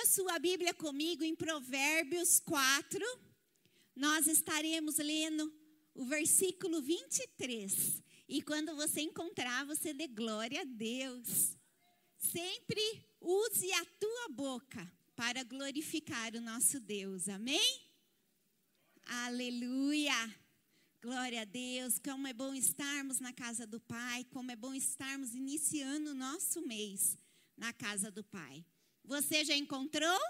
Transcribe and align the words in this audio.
Abra 0.00 0.12
sua 0.12 0.38
Bíblia 0.38 0.72
comigo 0.72 1.22
em 1.22 1.36
Provérbios 1.36 2.40
4. 2.40 3.04
Nós 3.94 4.26
estaremos 4.26 4.96
lendo 4.96 5.52
o 5.94 6.06
versículo 6.06 6.80
23. 6.80 8.02
E 8.26 8.40
quando 8.40 8.74
você 8.74 9.02
encontrar, 9.02 9.66
você 9.66 9.92
dê 9.92 10.06
glória 10.06 10.62
a 10.62 10.64
Deus. 10.64 11.54
Sempre 12.16 12.80
use 13.20 13.70
a 13.74 13.84
tua 13.84 14.28
boca 14.30 14.90
para 15.14 15.42
glorificar 15.42 16.34
o 16.34 16.40
nosso 16.40 16.80
Deus. 16.80 17.28
Amém? 17.28 17.90
Aleluia! 19.04 20.34
Glória 21.02 21.42
a 21.42 21.44
Deus, 21.44 21.98
como 21.98 22.26
é 22.26 22.32
bom 22.32 22.54
estarmos 22.54 23.20
na 23.20 23.34
casa 23.34 23.66
do 23.66 23.78
Pai, 23.78 24.24
como 24.30 24.50
é 24.50 24.56
bom 24.56 24.72
estarmos 24.72 25.34
iniciando 25.34 26.12
o 26.12 26.14
nosso 26.14 26.62
mês 26.62 27.18
na 27.54 27.70
casa 27.74 28.10
do 28.10 28.24
Pai. 28.24 28.64
Você 29.10 29.44
já 29.44 29.56
encontrou? 29.56 30.20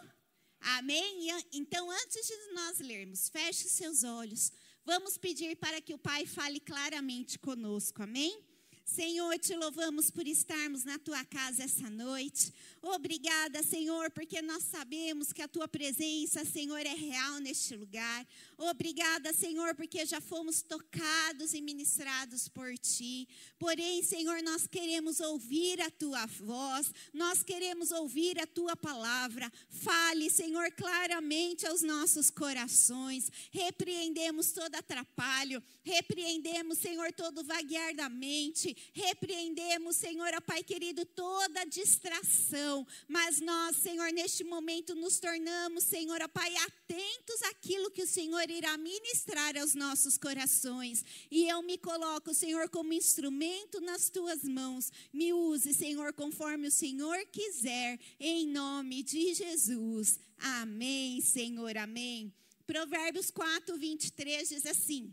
Amém? 0.58 1.28
Então, 1.52 1.90
antes 1.90 2.26
de 2.26 2.54
nós 2.54 2.78
lermos, 2.78 3.28
feche 3.28 3.68
seus 3.68 4.04
olhos. 4.04 4.50
Vamos 4.86 5.18
pedir 5.18 5.54
para 5.56 5.82
que 5.82 5.92
o 5.92 5.98
Pai 5.98 6.24
fale 6.24 6.58
claramente 6.58 7.38
conosco. 7.38 8.02
Amém? 8.02 8.42
Senhor, 8.90 9.38
te 9.38 9.54
louvamos 9.54 10.10
por 10.10 10.26
estarmos 10.26 10.82
na 10.82 10.98
tua 10.98 11.24
casa 11.24 11.62
essa 11.62 11.88
noite. 11.88 12.52
Obrigada, 12.82 13.62
Senhor, 13.62 14.10
porque 14.10 14.42
nós 14.42 14.64
sabemos 14.64 15.32
que 15.32 15.42
a 15.42 15.46
tua 15.46 15.68
presença, 15.68 16.44
Senhor, 16.44 16.80
é 16.80 16.94
real 16.94 17.38
neste 17.38 17.76
lugar. 17.76 18.26
Obrigada, 18.58 19.32
Senhor, 19.32 19.76
porque 19.76 20.04
já 20.04 20.20
fomos 20.20 20.60
tocados 20.60 21.54
e 21.54 21.60
ministrados 21.60 22.48
por 22.48 22.76
ti. 22.78 23.28
Porém, 23.60 24.02
Senhor, 24.02 24.42
nós 24.42 24.66
queremos 24.66 25.20
ouvir 25.20 25.80
a 25.80 25.90
tua 25.90 26.26
voz, 26.26 26.92
nós 27.14 27.44
queremos 27.44 27.92
ouvir 27.92 28.40
a 28.40 28.46
tua 28.46 28.74
palavra. 28.74 29.52
Fale, 29.68 30.28
Senhor, 30.28 30.72
claramente 30.72 31.64
aos 31.64 31.82
nossos 31.82 32.28
corações. 32.28 33.30
Repreendemos 33.52 34.50
todo 34.50 34.74
atrapalho, 34.74 35.62
repreendemos, 35.84 36.78
Senhor, 36.78 37.12
todo 37.12 37.44
vaguear 37.44 37.94
da 37.94 38.08
mente 38.08 38.79
repreendemos, 38.92 39.96
Senhor, 39.96 40.30
ó 40.34 40.40
Pai 40.40 40.62
querido, 40.62 41.04
toda 41.04 41.64
distração, 41.64 42.86
mas 43.08 43.40
nós, 43.40 43.76
Senhor, 43.76 44.12
neste 44.12 44.44
momento 44.44 44.94
nos 44.94 45.18
tornamos, 45.18 45.84
Senhor, 45.84 46.20
ó 46.22 46.28
Pai, 46.28 46.54
atentos 46.56 47.42
àquilo 47.42 47.90
que 47.90 48.02
o 48.02 48.06
Senhor 48.06 48.48
irá 48.50 48.76
ministrar 48.76 49.56
aos 49.56 49.74
nossos 49.74 50.16
corações. 50.16 51.04
E 51.30 51.48
eu 51.48 51.62
me 51.62 51.78
coloco, 51.78 52.34
Senhor, 52.34 52.68
como 52.68 52.92
instrumento 52.92 53.80
nas 53.80 54.10
tuas 54.10 54.42
mãos. 54.44 54.90
Me 55.12 55.32
use, 55.32 55.72
Senhor, 55.74 56.12
conforme 56.12 56.68
o 56.68 56.72
Senhor 56.72 57.18
quiser, 57.26 57.98
em 58.18 58.46
nome 58.46 59.02
de 59.02 59.34
Jesus. 59.34 60.18
Amém, 60.38 61.20
Senhor, 61.20 61.76
amém. 61.76 62.32
Provérbios 62.66 63.30
4, 63.30 63.76
23 63.76 64.48
diz 64.48 64.64
assim: 64.64 65.12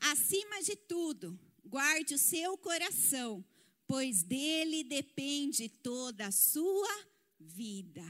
Acima 0.00 0.62
de 0.62 0.76
tudo, 0.76 1.38
guarde 1.68 2.14
o 2.14 2.18
seu 2.18 2.56
coração, 2.56 3.44
pois 3.86 4.22
dele 4.22 4.82
depende 4.82 5.68
toda 5.68 6.26
a 6.26 6.32
sua 6.32 7.06
vida. 7.38 8.04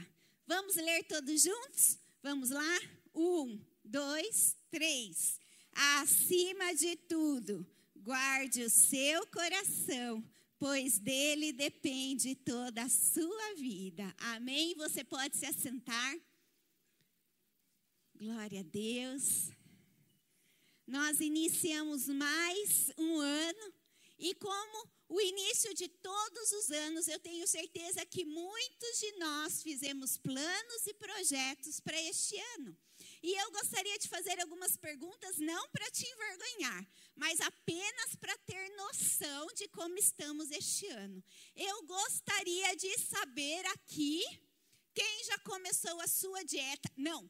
Vamos 0.47 0.75
ler 0.75 1.03
todos 1.03 1.43
juntos? 1.43 1.99
Vamos 2.23 2.49
lá? 2.49 2.79
Um, 3.13 3.59
dois, 3.83 4.55
três. 4.71 5.39
Acima 5.73 6.73
de 6.73 6.95
tudo, 6.95 7.65
guarde 7.95 8.63
o 8.63 8.69
seu 8.69 9.27
coração, 9.27 10.23
pois 10.57 10.97
dele 10.97 11.51
depende 11.51 12.35
toda 12.35 12.83
a 12.83 12.89
sua 12.89 13.55
vida. 13.55 14.13
Amém? 14.17 14.73
Você 14.75 15.03
pode 15.03 15.37
se 15.37 15.45
assentar. 15.45 16.17
Glória 18.15 18.61
a 18.61 18.63
Deus. 18.63 19.51
Nós 20.89 21.19
iniciamos 21.19 22.07
mais 22.07 22.91
um 22.97 23.19
ano 23.19 23.73
e 24.17 24.33
como 24.33 24.89
o 25.07 25.21
início 25.21 25.71
de 25.75 25.87
todos 25.87 26.51
os 26.51 26.71
anos, 26.71 27.07
eu 27.07 27.19
tenho 27.19 27.45
certeza 27.47 28.03
que 28.07 28.25
muitos 28.25 28.99
de 28.99 29.11
nós 29.19 29.61
fizemos 29.61 30.17
planos 30.17 30.87
e 30.87 30.93
projetos 30.95 31.79
para 31.79 32.01
este 32.01 32.39
ano. 32.55 32.75
E 33.21 33.39
eu 33.39 33.51
gostaria 33.51 33.99
de 33.99 34.07
fazer 34.07 34.39
algumas 34.39 34.75
perguntas, 34.77 35.37
não 35.37 35.69
para 35.69 35.91
te 35.91 36.07
envergonhar, 36.07 36.89
mas 37.15 37.39
apenas 37.39 38.15
para 38.19 38.35
ter 38.39 38.75
noção 38.75 39.45
de 39.53 39.67
como 39.67 39.95
estamos 39.95 40.49
este 40.49 40.87
ano. 40.87 41.23
Eu 41.55 41.83
gostaria 41.83 42.75
de 42.75 42.97
saber 42.97 43.63
aqui 43.67 44.23
quem 44.95 45.23
já 45.25 45.37
começou 45.39 46.01
a 46.01 46.07
sua 46.07 46.43
dieta. 46.43 46.91
Não, 46.97 47.29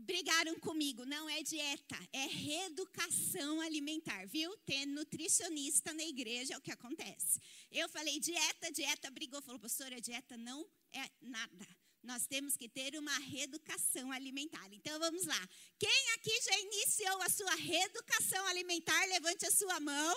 brigaram 0.00 0.58
comigo, 0.60 1.04
não 1.04 1.28
é 1.28 1.42
dieta, 1.42 1.96
é 2.12 2.26
reeducação 2.26 3.60
alimentar, 3.60 4.26
viu? 4.26 4.56
Ter 4.58 4.86
nutricionista 4.86 5.92
na 5.92 6.02
igreja 6.04 6.54
é 6.54 6.58
o 6.58 6.60
que 6.60 6.72
acontece. 6.72 7.40
Eu 7.70 7.88
falei 7.88 8.18
dieta, 8.18 8.72
dieta 8.72 9.10
brigou, 9.10 9.42
falou, 9.42 9.60
pastora, 9.60 10.00
dieta 10.00 10.36
não 10.36 10.66
é 10.92 11.10
nada. 11.20 11.66
Nós 12.02 12.26
temos 12.26 12.56
que 12.56 12.68
ter 12.68 12.98
uma 12.98 13.16
reeducação 13.18 14.10
alimentar. 14.10 14.66
Então 14.72 14.98
vamos 14.98 15.26
lá. 15.26 15.48
Quem 15.78 16.10
aqui 16.14 16.40
já 16.42 16.58
iniciou 16.60 17.22
a 17.22 17.28
sua 17.28 17.54
reeducação 17.56 18.46
alimentar? 18.46 19.04
Levante 19.06 19.44
a 19.44 19.50
sua 19.50 19.78
mão. 19.80 20.16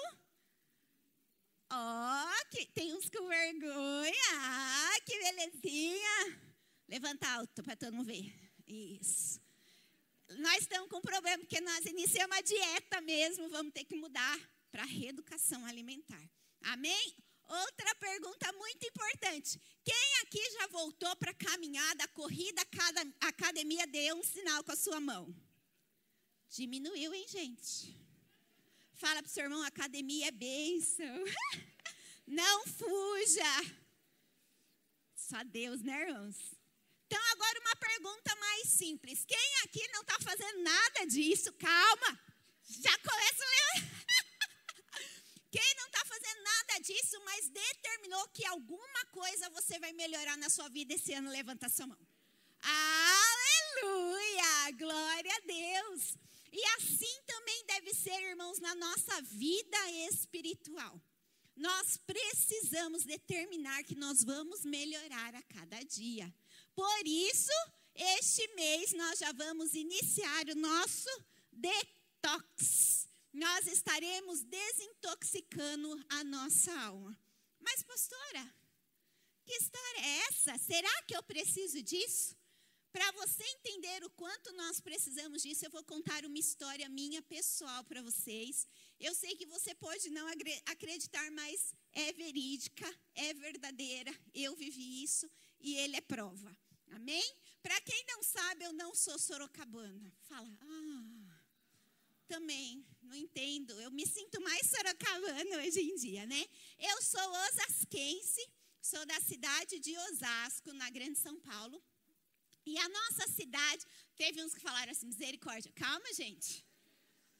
Ó, 1.71 2.25
oh, 2.25 2.65
tem 2.73 2.93
uns 2.93 3.09
com 3.09 3.27
vergonha. 3.27 4.13
Ah, 4.31 4.97
que 5.05 5.17
belezinha. 5.19 6.41
Levanta 6.87 7.27
alto 7.27 7.61
para 7.63 7.75
todo 7.75 7.93
mundo 7.93 8.05
ver. 8.05 8.33
Isso 8.65 9.42
nós 10.37 10.59
estamos 10.61 10.89
com 10.89 10.97
um 10.97 11.01
problema, 11.01 11.39
porque 11.39 11.61
nós 11.61 11.85
iniciamos 11.85 12.35
uma 12.35 12.41
dieta 12.41 13.01
mesmo, 13.01 13.49
vamos 13.49 13.73
ter 13.73 13.83
que 13.83 13.95
mudar 13.95 14.39
para 14.71 14.83
reeducação 14.85 15.65
alimentar. 15.65 16.29
Amém? 16.61 17.15
Outra 17.43 17.93
pergunta 17.95 18.51
muito 18.53 18.87
importante. 18.87 19.61
Quem 19.83 20.21
aqui 20.21 20.41
já 20.51 20.67
voltou 20.67 21.15
para 21.17 21.31
a 21.31 21.35
caminhada, 21.35 22.03
a 22.03 22.07
corrida, 22.07 22.61
a 23.21 23.27
academia, 23.27 23.85
deu 23.85 24.15
um 24.15 24.23
sinal 24.23 24.63
com 24.63 24.71
a 24.71 24.75
sua 24.75 24.99
mão? 24.99 25.35
Diminuiu, 26.49 27.13
hein, 27.13 27.25
gente? 27.27 27.95
Fala 28.93 29.21
para 29.21 29.29
o 29.29 29.31
seu 29.31 29.43
irmão, 29.43 29.61
academia 29.63 30.27
é 30.27 30.31
bênção. 30.31 31.05
Não 32.25 32.65
fuja. 32.67 33.75
Só 35.15 35.43
Deus, 35.43 35.81
né, 35.81 36.07
irmãos? 36.07 36.62
Então, 37.13 37.31
agora 37.31 37.59
uma 37.59 37.75
pergunta 37.75 38.35
mais 38.37 38.69
simples. 38.69 39.23
Quem 39.23 39.55
aqui 39.63 39.87
não 39.89 40.01
está 40.01 40.17
fazendo 40.19 40.63
nada 40.63 41.05
disso? 41.05 41.53
Calma. 41.53 42.19
Já 42.67 42.97
começa 42.97 43.43
a 43.43 43.49
Quem 45.51 45.75
não 45.75 45.85
está 45.85 46.03
fazendo 46.05 46.41
nada 46.41 46.79
disso, 46.79 47.21
mas 47.23 47.49
determinou 47.49 48.27
que 48.29 48.43
alguma 48.47 49.05
coisa 49.11 49.47
você 49.51 49.77
vai 49.77 49.93
melhorar 49.93 50.35
na 50.37 50.49
sua 50.49 50.67
vida 50.69 50.95
esse 50.95 51.13
ano, 51.13 51.29
levanta 51.29 51.69
sua 51.69 51.85
mão. 51.85 51.99
Aleluia! 53.83 54.71
Glória 54.75 55.35
a 55.35 55.39
Deus! 55.41 56.17
E 56.51 56.65
assim 56.77 57.21
também 57.27 57.63
deve 57.67 57.93
ser, 57.93 58.19
irmãos, 58.23 58.57
na 58.57 58.73
nossa 58.73 59.21
vida 59.21 59.91
espiritual. 60.09 60.99
Nós 61.55 61.95
precisamos 61.95 63.03
determinar 63.03 63.83
que 63.83 63.93
nós 63.93 64.23
vamos 64.23 64.65
melhorar 64.65 65.35
a 65.35 65.43
cada 65.43 65.79
dia. 65.83 66.33
Por 66.75 67.07
isso, 67.07 67.51
este 67.95 68.47
mês 68.55 68.93
nós 68.93 69.19
já 69.19 69.31
vamos 69.31 69.73
iniciar 69.73 70.49
o 70.49 70.55
nosso 70.55 71.09
detox. 71.51 73.07
Nós 73.31 73.67
estaremos 73.67 74.43
desintoxicando 74.43 76.03
a 76.09 76.23
nossa 76.23 76.71
alma. 76.81 77.17
Mas, 77.59 77.83
pastora, 77.83 78.55
que 79.45 79.53
história 79.53 79.99
é 79.99 80.17
essa? 80.29 80.57
Será 80.57 81.01
que 81.03 81.15
eu 81.15 81.23
preciso 81.23 81.81
disso? 81.81 82.35
Para 82.91 83.11
você 83.13 83.43
entender 83.43 84.03
o 84.03 84.09
quanto 84.11 84.53
nós 84.53 84.79
precisamos 84.79 85.41
disso, 85.41 85.65
eu 85.65 85.71
vou 85.71 85.83
contar 85.83 86.25
uma 86.25 86.37
história 86.37 86.87
minha 86.87 87.23
pessoal 87.23 87.83
para 87.85 88.03
vocês. 88.03 88.67
Eu 88.99 89.15
sei 89.15 89.35
que 89.35 89.47
você 89.47 89.73
pode 89.73 90.11
não 90.11 90.27
acreditar, 90.67 91.31
mas 91.31 91.73
é 91.91 92.13
verídica, 92.13 92.87
é 93.15 93.33
verdadeira. 93.33 94.13
Eu 94.31 94.55
vivi 94.55 95.03
isso 95.03 95.27
e 95.59 95.75
ele 95.75 95.95
é 95.95 96.01
prova. 96.01 96.55
Amém? 96.95 97.35
Para 97.61 97.79
quem 97.81 98.03
não 98.07 98.21
sabe, 98.23 98.65
eu 98.65 98.73
não 98.73 98.93
sou 98.93 99.17
sorocabana. 99.17 100.13
Fala, 100.27 100.49
ah, 100.61 101.39
também, 102.27 102.85
não 103.01 103.15
entendo. 103.15 103.79
Eu 103.79 103.91
me 103.91 104.05
sinto 104.05 104.41
mais 104.41 104.67
sorocabana 104.67 105.57
hoje 105.57 105.81
em 105.81 105.95
dia, 105.95 106.25
né? 106.25 106.45
Eu 106.79 107.01
sou 107.01 107.31
osasquense, 107.47 108.43
sou 108.81 109.05
da 109.05 109.19
cidade 109.21 109.79
de 109.79 109.97
Osasco, 109.97 110.73
na 110.73 110.89
Grande 110.89 111.17
São 111.19 111.39
Paulo. 111.39 111.81
E 112.65 112.77
a 112.77 112.89
nossa 112.89 113.27
cidade, 113.27 113.85
teve 114.15 114.43
uns 114.43 114.53
que 114.53 114.61
falaram 114.61 114.91
assim, 114.91 115.05
misericórdia, 115.05 115.71
calma, 115.73 116.13
gente. 116.13 116.65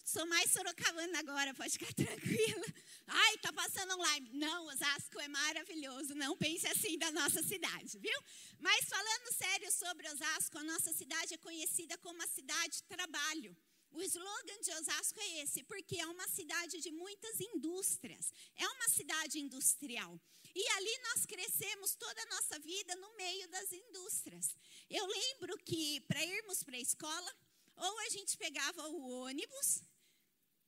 Sou 0.03 0.25
mais 0.27 0.51
sorocabana 0.51 1.19
agora, 1.19 1.53
pode 1.53 1.73
ficar 1.73 1.93
tranquila. 1.93 2.65
Ai, 3.07 3.37
tá 3.39 3.51
passando 3.53 3.93
online. 3.93 4.29
Não, 4.33 4.67
Osasco 4.67 5.19
é 5.19 5.27
maravilhoso. 5.27 6.15
Não 6.15 6.37
pense 6.37 6.67
assim 6.67 6.97
da 6.97 7.11
nossa 7.11 7.41
cidade, 7.43 7.97
viu? 7.99 8.19
Mas 8.59 8.85
falando 8.85 9.33
sério 9.33 9.71
sobre 9.71 10.09
Osasco, 10.09 10.57
a 10.57 10.63
nossa 10.63 10.93
cidade 10.93 11.33
é 11.33 11.37
conhecida 11.37 11.97
como 11.97 12.21
a 12.21 12.27
cidade 12.27 12.77
de 12.77 12.83
trabalho. 12.83 13.55
O 13.91 14.01
slogan 14.01 14.59
de 14.59 14.71
Osasco 14.71 15.19
é 15.19 15.41
esse, 15.43 15.63
porque 15.63 15.99
é 15.99 16.07
uma 16.07 16.27
cidade 16.27 16.79
de 16.81 16.91
muitas 16.91 17.39
indústrias, 17.39 18.33
é 18.55 18.67
uma 18.67 18.89
cidade 18.89 19.39
industrial. 19.39 20.19
E 20.55 20.67
ali 20.69 20.97
nós 21.09 21.25
crescemos 21.27 21.95
toda 21.95 22.21
a 22.23 22.25
nossa 22.25 22.57
vida 22.59 22.95
no 22.95 23.15
meio 23.15 23.47
das 23.49 23.71
indústrias. 23.71 24.55
Eu 24.89 25.05
lembro 25.05 25.57
que 25.59 26.01
para 26.01 26.25
irmos 26.25 26.63
para 26.63 26.75
a 26.75 26.79
escola, 26.79 27.35
ou 27.75 27.99
a 27.99 28.09
gente 28.09 28.35
pegava 28.35 28.87
o 28.89 29.25
ônibus, 29.25 29.83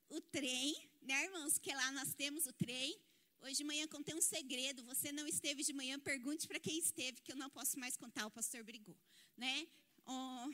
o 0.09 0.21
trem, 0.21 0.75
né, 1.01 1.25
irmãos? 1.25 1.57
Que 1.57 1.73
lá 1.73 1.91
nós 1.91 2.13
temos 2.13 2.45
o 2.45 2.53
trem. 2.53 2.99
Hoje 3.41 3.57
de 3.57 3.63
manhã 3.63 3.87
contei 3.87 4.15
um 4.15 4.21
segredo. 4.21 4.83
Você 4.85 5.11
não 5.11 5.27
esteve 5.27 5.63
de 5.63 5.73
manhã, 5.73 5.99
pergunte 5.99 6.47
para 6.47 6.59
quem 6.59 6.77
esteve, 6.77 7.21
que 7.21 7.31
eu 7.31 7.35
não 7.35 7.49
posso 7.49 7.79
mais 7.79 7.95
contar. 7.97 8.25
O 8.25 8.31
pastor 8.31 8.63
brigou, 8.63 8.97
né? 9.37 9.67
Oh, 10.05 10.51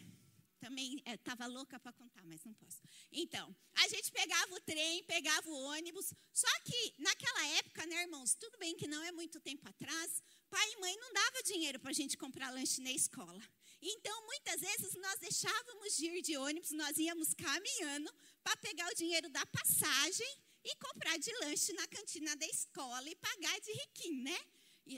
também 0.61 1.01
estava 1.07 1.45
é, 1.45 1.47
louca 1.47 1.79
para 1.79 1.91
contar, 1.91 2.23
mas 2.23 2.43
não 2.43 2.53
posso. 2.53 2.81
Então, 3.11 3.53
a 3.73 3.87
gente 3.87 4.11
pegava 4.11 4.53
o 4.53 4.61
trem, 4.61 5.03
pegava 5.05 5.49
o 5.49 5.53
ônibus. 5.53 6.13
Só 6.31 6.47
que 6.63 6.93
naquela 6.99 7.47
época, 7.57 7.85
né, 7.87 8.03
irmãos? 8.03 8.35
Tudo 8.35 8.57
bem 8.59 8.75
que 8.75 8.87
não 8.87 9.01
é 9.03 9.11
muito 9.11 9.39
tempo 9.39 9.67
atrás. 9.67 10.21
Pai 10.49 10.71
e 10.73 10.79
mãe 10.79 10.95
não 10.97 11.11
dava 11.13 11.43
dinheiro 11.43 11.79
para 11.79 11.89
a 11.89 11.93
gente 11.93 12.15
comprar 12.15 12.51
lanche 12.51 12.79
na 12.81 12.91
escola. 12.91 13.41
Então, 13.81 14.25
muitas 14.27 14.61
vezes 14.61 14.93
nós 14.95 15.19
deixávamos 15.19 15.97
de 15.97 16.05
ir 16.05 16.21
de 16.21 16.37
ônibus, 16.37 16.71
nós 16.71 16.95
íamos 16.97 17.33
caminhando 17.33 18.13
para 18.43 18.57
pegar 18.57 18.87
o 18.89 18.95
dinheiro 18.95 19.29
da 19.29 19.45
passagem 19.47 20.37
e 20.63 20.75
comprar 20.75 21.17
de 21.17 21.31
lanche 21.39 21.73
na 21.73 21.87
cantina 21.87 22.35
da 22.35 22.45
escola 22.45 23.09
e 23.09 23.15
pagar 23.15 23.59
de 23.61 23.71
riquinho, 23.71 24.23
né? 24.23 24.39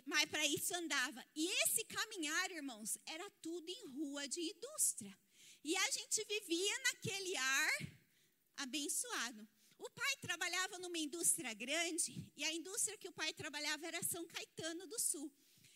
Mas 0.06 0.30
para 0.30 0.46
isso 0.48 0.74
andava. 0.76 1.24
E 1.36 1.48
esse 1.64 1.84
caminhar, 1.86 2.52
irmãos, 2.52 2.98
era 3.06 3.30
tudo 3.42 3.70
em 3.70 3.88
rua 3.90 4.28
de 4.28 4.42
indústria. 4.42 5.18
E 5.64 5.76
a 5.76 5.92
gente 5.92 6.26
vivia 6.26 6.80
naquele 6.80 7.38
ar 7.38 7.72
abençoado. 8.58 9.48
O 9.78 9.90
pai 9.90 10.16
trabalhava 10.22 10.80
numa 10.80 10.98
indústria 10.98 11.54
grande 11.54 12.26
e 12.36 12.44
a 12.44 12.54
indústria 12.54 12.98
que 12.98 13.08
o 13.08 13.12
pai 13.12 13.34
trabalhava 13.34 13.86
era 13.86 14.02
São 14.04 14.26
Caetano 14.28 14.88
do 14.88 15.00
Sul. 15.00 15.32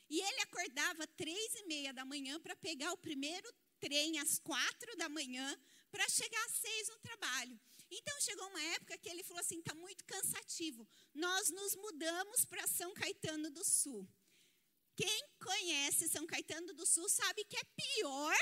E 0.10 0.22
ele 0.22 0.42
acordava 0.42 1.06
três 1.08 1.56
e 1.56 1.64
meia 1.66 1.94
da 1.94 2.06
manhã 2.06 2.40
para 2.40 2.56
pegar 2.56 2.94
o 2.94 2.98
primeiro 2.98 3.54
trem 3.80 4.20
às 4.20 4.40
quatro 4.40 4.96
da 4.96 5.10
manhã 5.10 5.58
para 5.92 6.08
chegar 6.10 6.46
às 6.46 6.54
seis 6.54 6.90
no 6.90 7.00
trabalho. 7.00 7.60
Então 7.90 8.20
chegou 8.22 8.48
uma 8.48 8.62
época 8.76 8.98
que 8.98 9.10
ele 9.10 9.24
falou 9.24 9.40
assim: 9.40 9.60
está 9.60 9.74
muito 9.74 10.04
cansativo. 10.06 10.88
Nós 11.14 11.50
nos 11.50 11.76
mudamos 11.76 12.46
para 12.46 12.68
São 12.68 12.94
Caetano 12.94 13.50
do 13.50 13.64
Sul. 13.64 14.08
Quem 14.96 15.30
conhece 15.40 16.10
São 16.10 16.26
Caetano 16.26 16.74
do 16.74 16.86
Sul 16.86 17.08
sabe 17.08 17.46
que 17.46 17.58
é 17.58 17.64
pior 17.64 18.38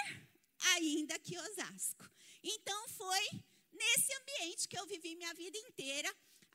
ainda 0.74 1.20
que 1.20 1.38
Osasco. 1.38 2.10
Então 2.42 2.90
foi 2.90 3.30
nesse 3.72 4.14
ambiente 4.14 4.68
que 4.68 4.78
eu 4.78 4.86
vivi 4.88 5.16
minha 5.16 5.34
vida 5.34 5.58
inteira, 5.58 6.14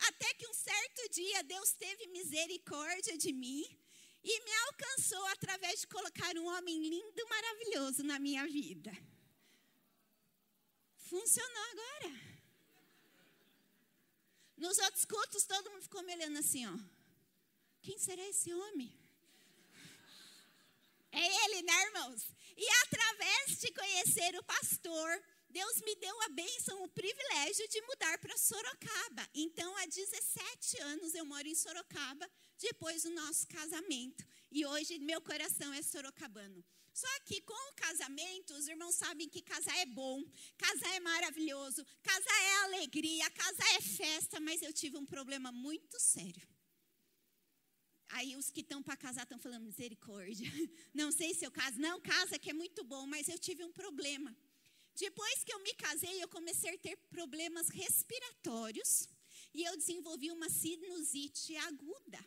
até 0.08 0.34
que 0.34 0.48
um 0.48 0.54
certo 0.54 1.10
dia 1.10 1.44
Deus 1.44 1.72
teve 1.72 2.06
misericórdia 2.08 3.16
de 3.18 3.32
mim 3.32 3.64
e 4.22 4.44
me 4.44 4.52
alcançou 4.68 5.24
através 5.26 5.80
de 5.80 5.86
colocar 5.86 6.36
um 6.36 6.46
homem 6.46 6.80
lindo, 6.88 7.28
maravilhoso 7.28 8.02
na 8.02 8.18
minha 8.18 8.46
vida. 8.46 8.90
Funcionou 11.10 11.64
agora. 11.72 12.10
Nos 14.56 14.78
outros 14.78 15.04
cultos, 15.04 15.44
todo 15.44 15.68
mundo 15.72 15.82
ficou 15.82 16.04
me 16.04 16.14
olhando 16.14 16.38
assim, 16.38 16.64
ó. 16.68 16.76
Quem 17.82 17.98
será 17.98 18.24
esse 18.28 18.52
homem? 18.54 18.96
É 21.10 21.44
ele, 21.44 21.62
né, 21.62 21.86
irmãos? 21.86 22.28
E 22.56 22.64
através 22.84 23.58
de 23.58 23.72
conhecer 23.72 24.38
o 24.38 24.44
pastor, 24.44 25.10
Deus 25.48 25.80
me 25.80 25.96
deu 25.96 26.22
a 26.22 26.28
bênção, 26.28 26.80
o 26.84 26.88
privilégio 26.88 27.66
de 27.66 27.80
mudar 27.82 28.16
para 28.18 28.38
Sorocaba. 28.38 29.28
Então, 29.34 29.76
há 29.78 29.86
17 29.86 30.78
anos 30.82 31.12
eu 31.16 31.24
moro 31.24 31.48
em 31.48 31.56
Sorocaba, 31.56 32.30
depois 32.56 33.02
do 33.02 33.10
nosso 33.10 33.48
casamento. 33.48 34.24
E 34.52 34.64
hoje 34.64 35.00
meu 35.00 35.20
coração 35.20 35.72
é 35.72 35.82
sorocabano. 35.82 36.64
Só 36.92 37.08
que 37.24 37.40
com 37.42 37.70
o 37.70 37.74
casamento, 37.74 38.54
os 38.54 38.66
irmãos 38.66 38.94
sabem 38.94 39.28
que 39.28 39.42
casar 39.42 39.76
é 39.78 39.86
bom, 39.86 40.22
casar 40.56 40.94
é 40.94 41.00
maravilhoso, 41.00 41.84
casar 42.02 42.42
é 42.42 42.56
alegria, 42.64 43.30
casar 43.30 43.74
é 43.76 43.80
festa, 43.80 44.40
mas 44.40 44.60
eu 44.62 44.72
tive 44.72 44.98
um 44.98 45.06
problema 45.06 45.52
muito 45.52 45.98
sério. 46.00 46.46
Aí 48.10 48.36
os 48.36 48.50
que 48.50 48.60
estão 48.60 48.82
para 48.82 48.96
casar 48.96 49.22
estão 49.22 49.38
falando 49.38 49.64
misericórdia. 49.64 50.50
Não 50.92 51.12
sei 51.12 51.32
se 51.32 51.44
eu 51.44 51.50
caso. 51.50 51.78
Não, 51.78 52.00
casa 52.00 52.38
que 52.38 52.50
é 52.50 52.52
muito 52.52 52.82
bom, 52.82 53.06
mas 53.06 53.28
eu 53.28 53.38
tive 53.38 53.64
um 53.64 53.72
problema. 53.72 54.36
Depois 54.96 55.44
que 55.44 55.52
eu 55.52 55.60
me 55.60 55.72
casei, 55.74 56.22
eu 56.22 56.28
comecei 56.28 56.74
a 56.74 56.78
ter 56.78 56.96
problemas 57.08 57.68
respiratórios 57.68 59.08
e 59.54 59.62
eu 59.62 59.76
desenvolvi 59.76 60.30
uma 60.30 60.48
sinusite 60.50 61.56
aguda. 61.56 62.18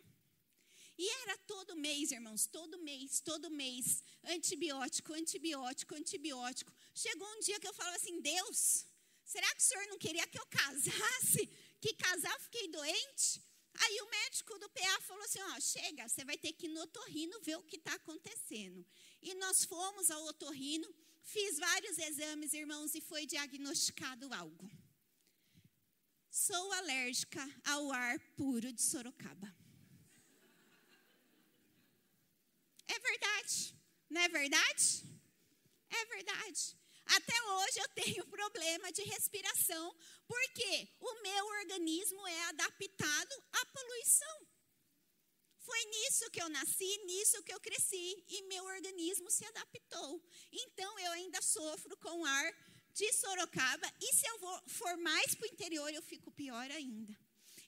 E 0.96 1.08
era 1.22 1.36
todo 1.38 1.76
mês, 1.76 2.12
irmãos, 2.12 2.46
todo 2.46 2.78
mês, 2.78 3.20
todo 3.20 3.50
mês, 3.50 4.02
antibiótico, 4.24 5.12
antibiótico, 5.12 5.94
antibiótico. 5.94 6.72
Chegou 6.94 7.28
um 7.36 7.40
dia 7.40 7.58
que 7.58 7.66
eu 7.66 7.74
falava 7.74 7.96
assim: 7.96 8.20
Deus, 8.20 8.86
será 9.24 9.46
que 9.54 9.60
o 9.60 9.64
senhor 9.64 9.86
não 9.88 9.98
queria 9.98 10.26
que 10.26 10.38
eu 10.38 10.46
casasse? 10.46 11.46
Que 11.80 11.92
casar, 11.94 12.38
fiquei 12.40 12.68
doente? 12.68 13.42
Aí 13.76 14.00
o 14.00 14.10
médico 14.10 14.56
do 14.58 14.68
PA 14.70 15.00
falou 15.00 15.24
assim: 15.24 15.40
ó, 15.40 15.60
chega, 15.60 16.08
você 16.08 16.24
vai 16.24 16.38
ter 16.38 16.52
que 16.52 16.66
ir 16.66 16.70
no 16.70 16.82
otorrino 16.82 17.40
ver 17.40 17.56
o 17.56 17.62
que 17.64 17.76
está 17.76 17.94
acontecendo. 17.94 18.86
E 19.20 19.34
nós 19.34 19.64
fomos 19.64 20.10
ao 20.10 20.24
otorrino, 20.26 20.88
fiz 21.22 21.58
vários 21.58 21.98
exames, 21.98 22.52
irmãos, 22.52 22.94
e 22.94 23.00
foi 23.00 23.26
diagnosticado 23.26 24.32
algo. 24.32 24.70
Sou 26.30 26.72
alérgica 26.72 27.42
ao 27.64 27.92
ar 27.92 28.18
puro 28.36 28.72
de 28.72 28.82
Sorocaba. 28.82 29.63
É 32.88 32.98
verdade, 32.98 33.74
não 34.10 34.20
é 34.20 34.28
verdade? 34.28 35.04
É 35.90 36.04
verdade. 36.06 36.76
Até 37.06 37.42
hoje 37.42 37.78
eu 37.78 37.88
tenho 37.90 38.26
problema 38.28 38.90
de 38.92 39.02
respiração, 39.02 39.94
porque 40.26 40.88
o 41.00 41.22
meu 41.22 41.46
organismo 41.60 42.26
é 42.26 42.44
adaptado 42.44 43.44
à 43.52 43.66
poluição. 43.66 44.46
Foi 45.58 45.82
nisso 45.86 46.30
que 46.30 46.42
eu 46.42 46.48
nasci, 46.50 46.98
nisso 47.06 47.42
que 47.42 47.52
eu 47.52 47.60
cresci, 47.60 48.24
e 48.28 48.42
meu 48.42 48.64
organismo 48.64 49.30
se 49.30 49.44
adaptou. 49.46 50.22
Então 50.52 50.98
eu 50.98 51.12
ainda 51.12 51.40
sofro 51.40 51.96
com 51.96 52.24
ar 52.24 52.54
de 52.92 53.12
Sorocaba, 53.12 53.92
e 54.00 54.14
se 54.14 54.26
eu 54.26 54.38
for 54.68 54.96
mais 54.98 55.34
para 55.34 55.46
o 55.46 55.52
interior, 55.52 55.92
eu 55.92 56.02
fico 56.02 56.30
pior 56.30 56.70
ainda. 56.70 57.16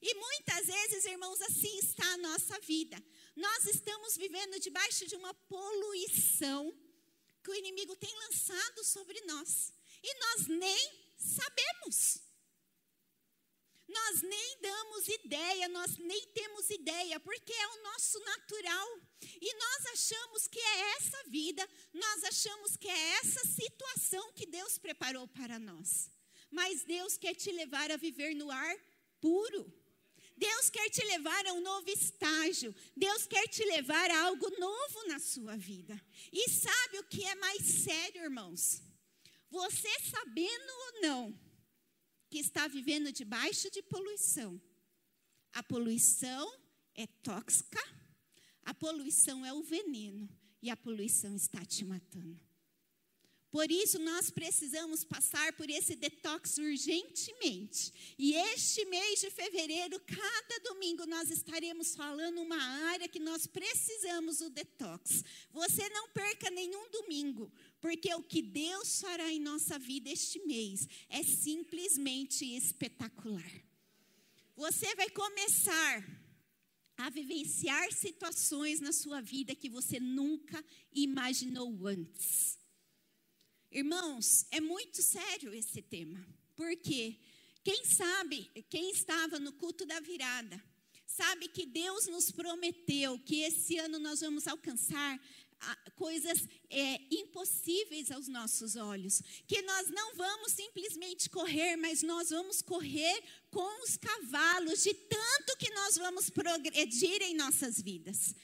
E 0.00 0.14
muitas 0.14 0.66
vezes, 0.66 1.04
irmãos, 1.06 1.40
assim 1.40 1.78
está 1.78 2.06
a 2.12 2.18
nossa 2.18 2.60
vida. 2.60 3.02
Nós 3.36 3.66
estamos 3.66 4.16
vivendo 4.16 4.58
debaixo 4.58 5.06
de 5.06 5.14
uma 5.14 5.34
poluição 5.34 6.74
que 7.42 7.50
o 7.50 7.54
inimigo 7.54 7.94
tem 7.96 8.12
lançado 8.24 8.82
sobre 8.82 9.20
nós. 9.22 9.72
E 10.02 10.14
nós 10.18 10.46
nem 10.46 11.12
sabemos. 11.18 12.26
Nós 13.86 14.22
nem 14.22 14.60
damos 14.60 15.06
ideia, 15.06 15.68
nós 15.68 15.96
nem 15.96 16.26
temos 16.28 16.68
ideia, 16.70 17.20
porque 17.20 17.52
é 17.52 17.68
o 17.68 17.82
nosso 17.82 18.18
natural. 18.20 19.00
E 19.40 19.54
nós 19.54 19.86
achamos 19.86 20.48
que 20.48 20.58
é 20.58 20.96
essa 20.96 21.22
vida, 21.28 21.68
nós 21.92 22.24
achamos 22.24 22.76
que 22.76 22.88
é 22.88 23.10
essa 23.20 23.46
situação 23.46 24.32
que 24.32 24.46
Deus 24.46 24.76
preparou 24.78 25.28
para 25.28 25.58
nós. 25.58 26.10
Mas 26.50 26.82
Deus 26.84 27.16
quer 27.16 27.34
te 27.34 27.52
levar 27.52 27.90
a 27.90 27.96
viver 27.96 28.34
no 28.34 28.50
ar 28.50 28.76
puro. 29.20 29.72
Deus 30.36 30.68
quer 30.68 30.90
te 30.90 31.02
levar 31.04 31.46
a 31.46 31.52
um 31.54 31.60
novo 31.60 31.88
estágio. 31.88 32.74
Deus 32.94 33.26
quer 33.26 33.48
te 33.48 33.64
levar 33.64 34.10
a 34.10 34.24
algo 34.24 34.48
novo 34.58 35.08
na 35.08 35.18
sua 35.18 35.56
vida. 35.56 36.00
E 36.32 36.50
sabe 36.50 36.98
o 36.98 37.04
que 37.04 37.24
é 37.24 37.34
mais 37.36 37.62
sério, 37.62 38.22
irmãos? 38.22 38.82
Você 39.50 39.88
sabendo 40.00 40.70
ou 40.70 41.00
não 41.00 41.40
que 42.28 42.38
está 42.38 42.68
vivendo 42.68 43.12
debaixo 43.12 43.70
de 43.70 43.82
poluição. 43.82 44.60
A 45.52 45.62
poluição 45.62 46.46
é 46.94 47.06
tóxica, 47.06 47.82
a 48.62 48.74
poluição 48.74 49.44
é 49.44 49.52
o 49.54 49.62
veneno 49.62 50.28
e 50.60 50.68
a 50.68 50.76
poluição 50.76 51.34
está 51.34 51.64
te 51.64 51.84
matando. 51.84 52.45
Por 53.56 53.70
isso, 53.72 53.98
nós 53.98 54.28
precisamos 54.28 55.02
passar 55.02 55.54
por 55.54 55.70
esse 55.70 55.96
detox 55.96 56.58
urgentemente. 56.58 57.90
E 58.18 58.34
este 58.34 58.84
mês 58.84 59.18
de 59.18 59.30
fevereiro, 59.30 59.98
cada 60.00 60.58
domingo, 60.62 61.06
nós 61.06 61.30
estaremos 61.30 61.96
falando 61.96 62.42
uma 62.42 62.62
área 62.90 63.08
que 63.08 63.18
nós 63.18 63.46
precisamos 63.46 64.40
do 64.40 64.50
detox. 64.50 65.24
Você 65.52 65.88
não 65.88 66.10
perca 66.10 66.50
nenhum 66.50 66.90
domingo, 66.90 67.50
porque 67.80 68.14
o 68.14 68.22
que 68.22 68.42
Deus 68.42 69.00
fará 69.00 69.32
em 69.32 69.40
nossa 69.40 69.78
vida 69.78 70.10
este 70.10 70.38
mês 70.40 70.86
é 71.08 71.22
simplesmente 71.22 72.44
espetacular. 72.44 73.50
Você 74.54 74.94
vai 74.96 75.08
começar 75.08 76.06
a 76.98 77.08
vivenciar 77.08 77.90
situações 77.90 78.80
na 78.80 78.92
sua 78.92 79.22
vida 79.22 79.54
que 79.54 79.70
você 79.70 79.98
nunca 79.98 80.62
imaginou 80.92 81.86
antes. 81.86 82.55
Irmãos, 83.70 84.46
é 84.50 84.60
muito 84.60 85.02
sério 85.02 85.52
esse 85.52 85.82
tema, 85.82 86.24
porque 86.54 87.18
quem 87.64 87.84
sabe, 87.84 88.50
quem 88.70 88.90
estava 88.90 89.38
no 89.38 89.52
culto 89.52 89.84
da 89.84 89.98
virada, 90.00 90.62
sabe 91.06 91.48
que 91.48 91.66
Deus 91.66 92.06
nos 92.06 92.30
prometeu 92.30 93.18
que 93.18 93.42
esse 93.42 93.76
ano 93.78 93.98
nós 93.98 94.20
vamos 94.20 94.46
alcançar 94.46 95.20
coisas 95.94 96.46
é, 96.68 97.00
impossíveis 97.10 98.10
aos 98.10 98.28
nossos 98.28 98.76
olhos, 98.76 99.22
que 99.46 99.62
nós 99.62 99.88
não 99.88 100.14
vamos 100.14 100.52
simplesmente 100.52 101.30
correr, 101.30 101.76
mas 101.76 102.02
nós 102.02 102.30
vamos 102.30 102.60
correr 102.62 103.22
com 103.50 103.82
os 103.82 103.96
cavalos, 103.96 104.82
de 104.82 104.94
tanto 104.94 105.56
que 105.58 105.70
nós 105.70 105.96
vamos 105.96 106.30
progredir 106.30 107.22
em 107.22 107.34
nossas 107.34 107.80
vidas. 107.80 108.34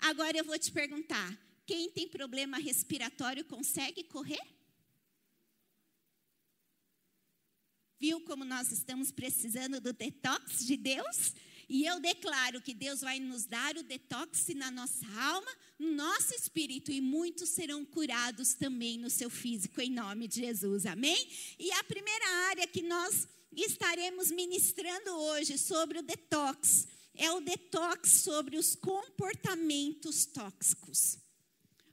Agora 0.00 0.36
eu 0.36 0.44
vou 0.44 0.58
te 0.58 0.70
perguntar: 0.70 1.36
quem 1.66 1.90
tem 1.90 2.06
problema 2.06 2.58
respiratório 2.58 3.44
consegue 3.44 4.04
correr? 4.04 4.57
Viu 8.00 8.20
como 8.20 8.44
nós 8.44 8.70
estamos 8.70 9.10
precisando 9.10 9.80
do 9.80 9.92
detox 9.92 10.64
de 10.64 10.76
Deus? 10.76 11.34
E 11.68 11.84
eu 11.84 11.98
declaro 12.00 12.62
que 12.62 12.72
Deus 12.72 13.00
vai 13.00 13.18
nos 13.18 13.44
dar 13.44 13.76
o 13.76 13.82
detox 13.82 14.46
na 14.54 14.70
nossa 14.70 15.04
alma, 15.20 15.50
no 15.78 15.92
nosso 15.92 16.32
espírito, 16.34 16.92
e 16.92 17.00
muitos 17.00 17.50
serão 17.50 17.84
curados 17.84 18.54
também 18.54 18.96
no 18.98 19.10
seu 19.10 19.28
físico, 19.28 19.80
em 19.80 19.90
nome 19.90 20.28
de 20.28 20.36
Jesus. 20.36 20.86
Amém? 20.86 21.28
E 21.58 21.70
a 21.72 21.84
primeira 21.84 22.26
área 22.48 22.66
que 22.66 22.82
nós 22.82 23.28
estaremos 23.52 24.30
ministrando 24.30 25.10
hoje 25.10 25.58
sobre 25.58 25.98
o 25.98 26.02
detox 26.02 26.86
é 27.14 27.30
o 27.32 27.40
detox 27.40 28.12
sobre 28.12 28.56
os 28.56 28.76
comportamentos 28.76 30.24
tóxicos. 30.24 31.18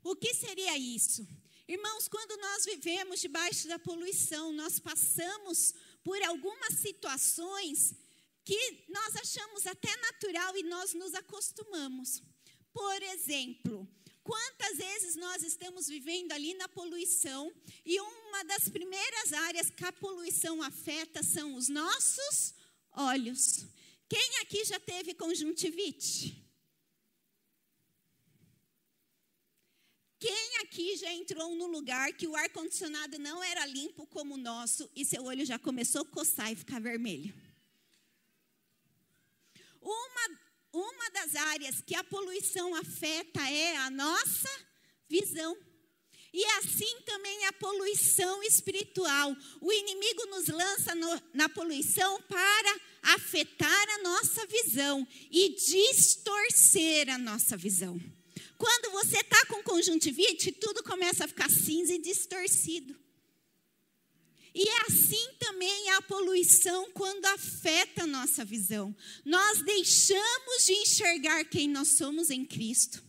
O 0.03 0.15
que 0.15 0.35
seria 0.35 0.77
isso? 0.77 1.27
Irmãos, 1.67 2.07
quando 2.07 2.39
nós 2.39 2.63
vivemos 2.63 3.19
debaixo 3.19 3.67
da 3.67 3.79
poluição, 3.79 4.53
nós 4.53 4.77
passamos 4.77 5.73
por 6.05 6.21
algumas 6.21 6.75
situações 6.75 7.95
que 8.43 8.85
nós 8.87 9.15
achamos 9.15 9.65
até 9.65 9.89
natural 9.97 10.55
e 10.55 10.61
nós 10.61 10.93
nos 10.93 11.15
acostumamos. 11.15 12.21
Por 12.71 13.01
exemplo, 13.01 13.89
quantas 14.23 14.77
vezes 14.77 15.15
nós 15.15 15.41
estamos 15.41 15.87
vivendo 15.87 16.31
ali 16.31 16.53
na 16.53 16.69
poluição 16.69 17.51
e 17.83 17.99
uma 17.99 18.43
das 18.43 18.69
primeiras 18.69 19.33
áreas 19.33 19.71
que 19.71 19.83
a 19.83 19.91
poluição 19.91 20.61
afeta 20.61 21.23
são 21.23 21.55
os 21.55 21.69
nossos 21.69 22.53
olhos. 22.91 23.65
Quem 24.07 24.41
aqui 24.43 24.63
já 24.63 24.79
teve 24.79 25.15
conjuntivite? 25.15 26.44
Quem 30.27 30.57
aqui 30.63 30.97
já 30.97 31.13
entrou 31.13 31.53
no 31.55 31.67
lugar 31.67 32.11
que 32.13 32.27
o 32.27 32.35
ar-condicionado 32.35 33.19
não 33.19 33.43
era 33.43 33.63
limpo 33.67 34.07
como 34.07 34.33
o 34.33 34.37
nosso 34.39 34.89
e 34.95 35.05
seu 35.05 35.23
olho 35.23 35.45
já 35.45 35.59
começou 35.59 36.01
a 36.01 36.05
coçar 36.05 36.51
e 36.51 36.55
ficar 36.55 36.81
vermelho? 36.81 37.31
Uma, 39.79 40.39
uma 40.73 41.11
das 41.11 41.35
áreas 41.35 41.79
que 41.79 41.93
a 41.93 42.03
poluição 42.03 42.73
afeta 42.73 43.39
é 43.51 43.77
a 43.77 43.91
nossa 43.91 44.49
visão. 45.07 45.55
E 46.33 46.43
assim 46.57 47.01
também 47.05 47.45
a 47.45 47.53
poluição 47.53 48.41
espiritual. 48.41 49.31
O 49.61 49.71
inimigo 49.71 50.25
nos 50.25 50.47
lança 50.47 50.95
no, 50.95 51.21
na 51.35 51.47
poluição 51.49 52.19
para 52.23 52.79
afetar 53.13 53.89
a 53.91 54.01
nossa 54.01 54.43
visão 54.47 55.07
e 55.29 55.49
distorcer 55.49 57.11
a 57.11 57.17
nossa 57.19 57.55
visão. 57.55 58.01
Quando 58.57 58.91
você 58.91 59.17
está 59.17 59.45
com 59.47 59.63
conjuntivite, 59.63 60.51
tudo 60.51 60.83
começa 60.83 61.25
a 61.25 61.27
ficar 61.27 61.49
cinza 61.49 61.93
e 61.93 62.01
distorcido. 62.01 62.95
E 64.53 64.69
é 64.69 64.81
assim 64.87 65.27
também 65.37 65.89
a 65.91 66.01
poluição 66.03 66.89
quando 66.93 67.25
afeta 67.25 68.03
a 68.03 68.07
nossa 68.07 68.45
visão. 68.45 68.95
Nós 69.25 69.61
deixamos 69.61 70.65
de 70.65 70.71
enxergar 70.71 71.43
quem 71.43 71.67
nós 71.67 71.89
somos 71.89 72.29
em 72.29 72.45
Cristo. 72.45 73.03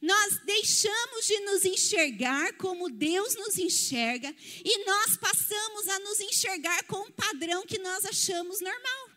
Nós 0.00 0.38
deixamos 0.44 1.26
de 1.26 1.40
nos 1.40 1.64
enxergar 1.64 2.52
como 2.58 2.90
Deus 2.90 3.34
nos 3.34 3.58
enxerga 3.58 4.32
e 4.64 4.84
nós 4.84 5.16
passamos 5.16 5.88
a 5.88 5.98
nos 5.98 6.20
enxergar 6.20 6.84
com 6.84 6.98
um 6.98 7.10
padrão 7.10 7.66
que 7.66 7.78
nós 7.78 8.04
achamos 8.04 8.60
normal. 8.60 9.13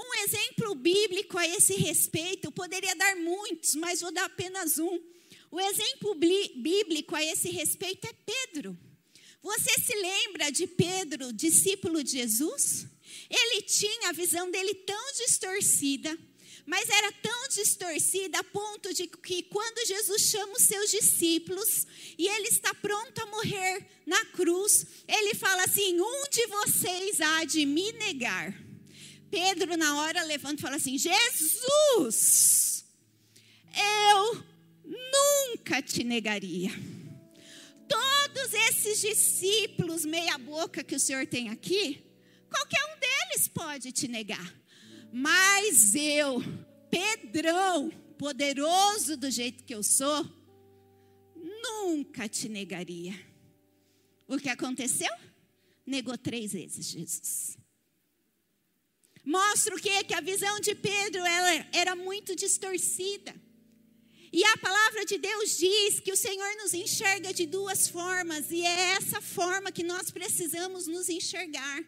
Um 0.00 0.14
exemplo 0.22 0.76
bíblico 0.76 1.36
a 1.36 1.48
esse 1.48 1.74
respeito, 1.74 2.52
poderia 2.52 2.94
dar 2.94 3.16
muitos, 3.16 3.74
mas 3.74 4.00
vou 4.00 4.12
dar 4.12 4.26
apenas 4.26 4.78
um. 4.78 5.00
O 5.50 5.58
exemplo 5.58 6.14
bíblico 6.14 7.16
a 7.16 7.24
esse 7.24 7.48
respeito 7.50 8.06
é 8.06 8.12
Pedro. 8.12 8.78
Você 9.42 9.72
se 9.80 9.96
lembra 9.96 10.52
de 10.52 10.68
Pedro, 10.68 11.32
discípulo 11.32 12.04
de 12.04 12.12
Jesus? 12.12 12.86
Ele 13.28 13.62
tinha 13.62 14.10
a 14.10 14.12
visão 14.12 14.48
dele 14.52 14.72
tão 14.72 15.12
distorcida, 15.14 16.16
mas 16.64 16.88
era 16.88 17.10
tão 17.10 17.48
distorcida 17.48 18.38
a 18.38 18.44
ponto 18.44 18.94
de 18.94 19.08
que 19.08 19.42
quando 19.44 19.84
Jesus 19.84 20.22
chama 20.22 20.52
os 20.52 20.62
seus 20.62 20.92
discípulos 20.92 21.88
e 22.16 22.28
ele 22.28 22.46
está 22.46 22.72
pronto 22.72 23.20
a 23.20 23.26
morrer 23.26 23.84
na 24.06 24.24
cruz, 24.26 24.86
ele 25.08 25.34
fala 25.34 25.64
assim: 25.64 26.00
Um 26.00 26.28
de 26.30 26.46
vocês 26.46 27.20
há 27.20 27.44
de 27.44 27.66
me 27.66 27.90
negar. 27.92 28.67
Pedro, 29.30 29.76
na 29.76 30.00
hora, 30.00 30.22
levanta 30.24 30.56
e 30.56 30.62
fala 30.62 30.76
assim: 30.76 30.96
Jesus, 30.98 32.84
eu 33.74 34.44
nunca 34.84 35.82
te 35.82 36.02
negaria 36.04 36.70
todos 37.88 38.54
esses 38.54 39.00
discípulos 39.00 40.04
meia-boca 40.04 40.84
que 40.84 40.94
o 40.94 41.00
Senhor 41.00 41.26
tem 41.26 41.48
aqui, 41.48 42.04
qualquer 42.48 42.84
um 42.84 43.00
deles 43.00 43.48
pode 43.48 43.90
te 43.90 44.06
negar. 44.06 44.54
Mas 45.12 45.94
eu, 45.94 46.42
Pedrão, 46.90 47.90
poderoso 48.18 49.16
do 49.16 49.30
jeito 49.30 49.64
que 49.64 49.74
eu 49.74 49.82
sou, 49.82 50.26
nunca 51.34 52.28
te 52.28 52.48
negaria. 52.48 53.14
O 54.26 54.38
que 54.38 54.50
aconteceu? 54.50 55.10
Negou 55.86 56.18
três 56.18 56.52
vezes 56.52 56.86
Jesus. 56.86 57.58
Mostra 59.28 59.76
o 59.76 59.78
quê? 59.78 60.02
Que 60.04 60.14
a 60.14 60.22
visão 60.22 60.58
de 60.58 60.74
Pedro 60.74 61.20
ela 61.20 61.66
era 61.70 61.94
muito 61.94 62.34
distorcida. 62.34 63.34
E 64.32 64.42
a 64.42 64.56
palavra 64.56 65.04
de 65.04 65.18
Deus 65.18 65.58
diz 65.58 66.00
que 66.00 66.10
o 66.10 66.16
Senhor 66.16 66.56
nos 66.56 66.72
enxerga 66.72 67.30
de 67.32 67.44
duas 67.44 67.88
formas, 67.88 68.50
e 68.50 68.62
é 68.64 68.92
essa 68.96 69.20
forma 69.20 69.70
que 69.70 69.82
nós 69.82 70.10
precisamos 70.10 70.86
nos 70.86 71.10
enxergar. 71.10 71.78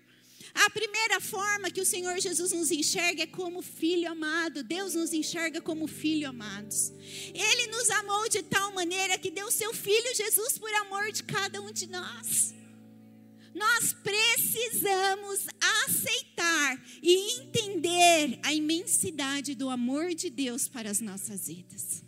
A 0.54 0.68
primeira 0.68 1.18
forma 1.18 1.70
que 1.70 1.80
o 1.80 1.86
Senhor 1.86 2.20
Jesus 2.20 2.52
nos 2.52 2.70
enxerga 2.70 3.22
é 3.22 3.26
como 3.26 3.62
filho 3.62 4.10
amado. 4.10 4.62
Deus 4.62 4.94
nos 4.94 5.14
enxerga 5.14 5.62
como 5.62 5.86
filho 5.86 6.28
amados. 6.28 6.92
Ele 7.32 7.66
nos 7.68 7.88
amou 7.88 8.28
de 8.28 8.42
tal 8.42 8.70
maneira 8.72 9.16
que 9.16 9.30
deu 9.30 9.50
seu 9.50 9.72
filho 9.72 10.14
Jesus 10.14 10.58
por 10.58 10.72
amor 10.74 11.10
de 11.10 11.22
cada 11.22 11.58
um 11.62 11.72
de 11.72 11.86
nós. 11.86 12.59
Nós 13.54 13.92
precisamos 13.92 15.46
aceitar 15.84 16.82
e 17.02 17.40
entender 17.40 18.38
a 18.42 18.54
imensidade 18.54 19.54
do 19.54 19.68
amor 19.68 20.14
de 20.14 20.30
Deus 20.30 20.68
para 20.68 20.90
as 20.90 21.00
nossas 21.00 21.48
vidas. 21.48 22.04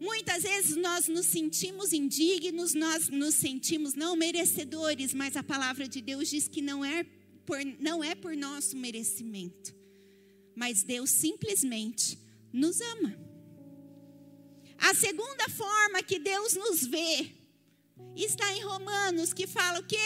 Muitas 0.00 0.44
vezes 0.44 0.76
nós 0.76 1.08
nos 1.08 1.26
sentimos 1.26 1.92
indignos, 1.92 2.74
nós 2.74 3.08
nos 3.08 3.34
sentimos 3.34 3.94
não 3.94 4.14
merecedores, 4.14 5.12
mas 5.12 5.36
a 5.36 5.42
palavra 5.42 5.88
de 5.88 6.00
Deus 6.00 6.28
diz 6.28 6.46
que 6.46 6.62
não 6.62 6.84
é 6.84 7.04
por, 7.44 7.58
não 7.80 8.04
é 8.04 8.14
por 8.14 8.36
nosso 8.36 8.76
merecimento, 8.76 9.74
mas 10.54 10.84
Deus 10.84 11.10
simplesmente 11.10 12.18
nos 12.52 12.80
ama. 12.80 13.18
A 14.78 14.94
segunda 14.94 15.48
forma 15.48 16.02
que 16.02 16.20
Deus 16.20 16.54
nos 16.54 16.86
vê 16.86 17.37
está 18.16 18.52
em 18.54 18.62
Romanos, 18.62 19.32
que 19.32 19.46
fala 19.46 19.80
o 19.80 19.84
quê? 19.84 19.96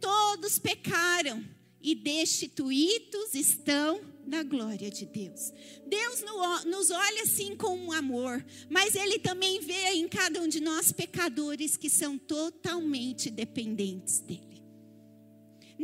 Todos 0.00 0.58
pecaram 0.58 1.44
e 1.80 1.94
destituídos 1.94 3.34
estão 3.34 4.00
da 4.26 4.42
glória 4.42 4.90
de 4.90 5.04
Deus. 5.04 5.52
Deus 5.86 6.24
nos 6.66 6.90
olha 6.90 7.22
assim 7.22 7.54
com 7.56 7.76
um 7.76 7.92
amor, 7.92 8.44
mas 8.70 8.94
Ele 8.94 9.18
também 9.18 9.60
vê 9.60 9.90
em 9.90 10.08
cada 10.08 10.40
um 10.40 10.48
de 10.48 10.60
nós 10.60 10.92
pecadores 10.92 11.76
que 11.76 11.90
são 11.90 12.16
totalmente 12.16 13.30
dependentes 13.30 14.20
dEle. 14.20 14.63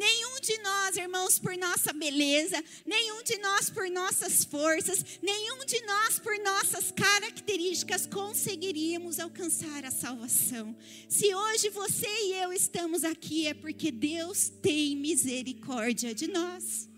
Nenhum 0.00 0.40
de 0.40 0.56
nós, 0.62 0.96
irmãos, 0.96 1.38
por 1.38 1.54
nossa 1.58 1.92
beleza, 1.92 2.64
nenhum 2.86 3.22
de 3.22 3.36
nós 3.36 3.68
por 3.68 3.90
nossas 3.90 4.44
forças, 4.46 5.04
nenhum 5.20 5.62
de 5.66 5.78
nós 5.82 6.18
por 6.18 6.38
nossas 6.38 6.90
características 6.90 8.06
conseguiríamos 8.06 9.20
alcançar 9.20 9.84
a 9.84 9.90
salvação. 9.90 10.74
Se 11.06 11.34
hoje 11.34 11.68
você 11.68 12.08
e 12.08 12.32
eu 12.32 12.50
estamos 12.50 13.04
aqui, 13.04 13.46
é 13.46 13.52
porque 13.52 13.90
Deus 13.90 14.48
tem 14.62 14.96
misericórdia 14.96 16.14
de 16.14 16.28
nós. 16.28 16.88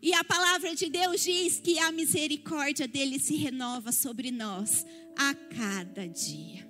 E 0.00 0.14
a 0.14 0.22
palavra 0.22 0.76
de 0.76 0.88
Deus 0.88 1.24
diz 1.24 1.58
que 1.58 1.76
a 1.80 1.90
misericórdia 1.90 2.86
dele 2.86 3.18
se 3.18 3.34
renova 3.34 3.90
sobre 3.90 4.30
nós 4.30 4.86
a 5.16 5.34
cada 5.34 6.06
dia. 6.06 6.67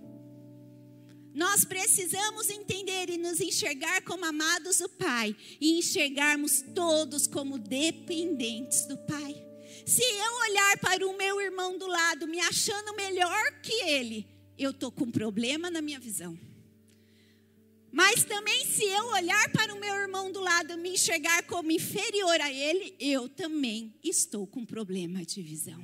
Nós 1.34 1.64
precisamos 1.64 2.48
entender 2.50 3.10
e 3.10 3.18
nos 3.18 3.40
enxergar 3.40 4.02
como 4.02 4.24
amados 4.24 4.78
do 4.78 4.88
Pai 4.88 5.36
e 5.60 5.78
enxergarmos 5.78 6.62
todos 6.74 7.26
como 7.26 7.58
dependentes 7.58 8.86
do 8.86 8.96
Pai. 8.98 9.44
Se 9.86 10.02
eu 10.02 10.34
olhar 10.50 10.78
para 10.78 11.06
o 11.06 11.16
meu 11.16 11.40
irmão 11.40 11.78
do 11.78 11.86
lado 11.86 12.26
me 12.26 12.40
achando 12.40 12.94
melhor 12.94 13.60
que 13.62 13.72
ele, 13.84 14.26
eu 14.58 14.70
estou 14.70 14.90
com 14.90 15.10
problema 15.10 15.70
na 15.70 15.80
minha 15.80 16.00
visão. 16.00 16.38
Mas 17.90 18.22
também, 18.24 18.66
se 18.66 18.84
eu 18.84 19.06
olhar 19.12 19.50
para 19.50 19.74
o 19.74 19.80
meu 19.80 19.94
irmão 19.94 20.30
do 20.30 20.40
lado 20.40 20.74
e 20.74 20.76
me 20.76 20.90
enxergar 20.90 21.42
como 21.44 21.70
inferior 21.70 22.40
a 22.40 22.52
ele, 22.52 22.94
eu 23.00 23.28
também 23.28 23.94
estou 24.04 24.46
com 24.46 24.64
problema 24.64 25.24
de 25.24 25.40
visão. 25.40 25.82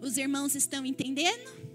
Os 0.00 0.16
irmãos 0.16 0.54
estão 0.54 0.84
entendendo? 0.86 1.71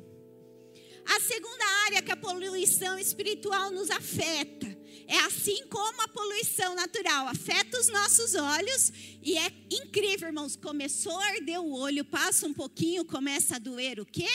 A 1.08 1.20
segunda 1.20 1.66
área 1.86 2.02
que 2.02 2.12
a 2.12 2.18
poluição 2.18 3.00
espiritual 3.00 3.72
nos 3.72 3.90
afeta 3.90 4.68
é 5.08 5.18
assim 5.20 5.66
como 5.68 6.02
a 6.02 6.08
poluição 6.10 6.76
natural 6.76 7.28
afeta 7.28 7.80
os 7.80 7.88
nossos 7.88 8.36
olhos 8.36 8.92
e 9.22 9.38
é 9.38 9.52
incrível, 9.72 10.28
irmãos, 10.28 10.58
começou 10.58 11.18
a 11.18 11.28
arder 11.28 11.62
o 11.62 11.72
olho, 11.72 12.04
passa 12.04 12.46
um 12.46 12.54
pouquinho, 12.54 13.06
começa 13.06 13.56
a 13.56 13.60
doer 13.60 14.02
o 14.02 14.06
quê? 14.06 14.28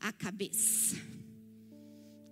A 0.00 0.12
cabeça. 0.12 0.96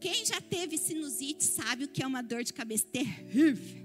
Quem 0.00 0.24
já 0.24 0.40
teve 0.40 0.78
sinusite 0.78 1.44
sabe 1.44 1.84
o 1.84 1.88
que 1.88 2.02
é 2.02 2.06
uma 2.06 2.22
dor 2.22 2.44
de 2.44 2.52
cabeça 2.52 2.86
terrível. 2.86 3.83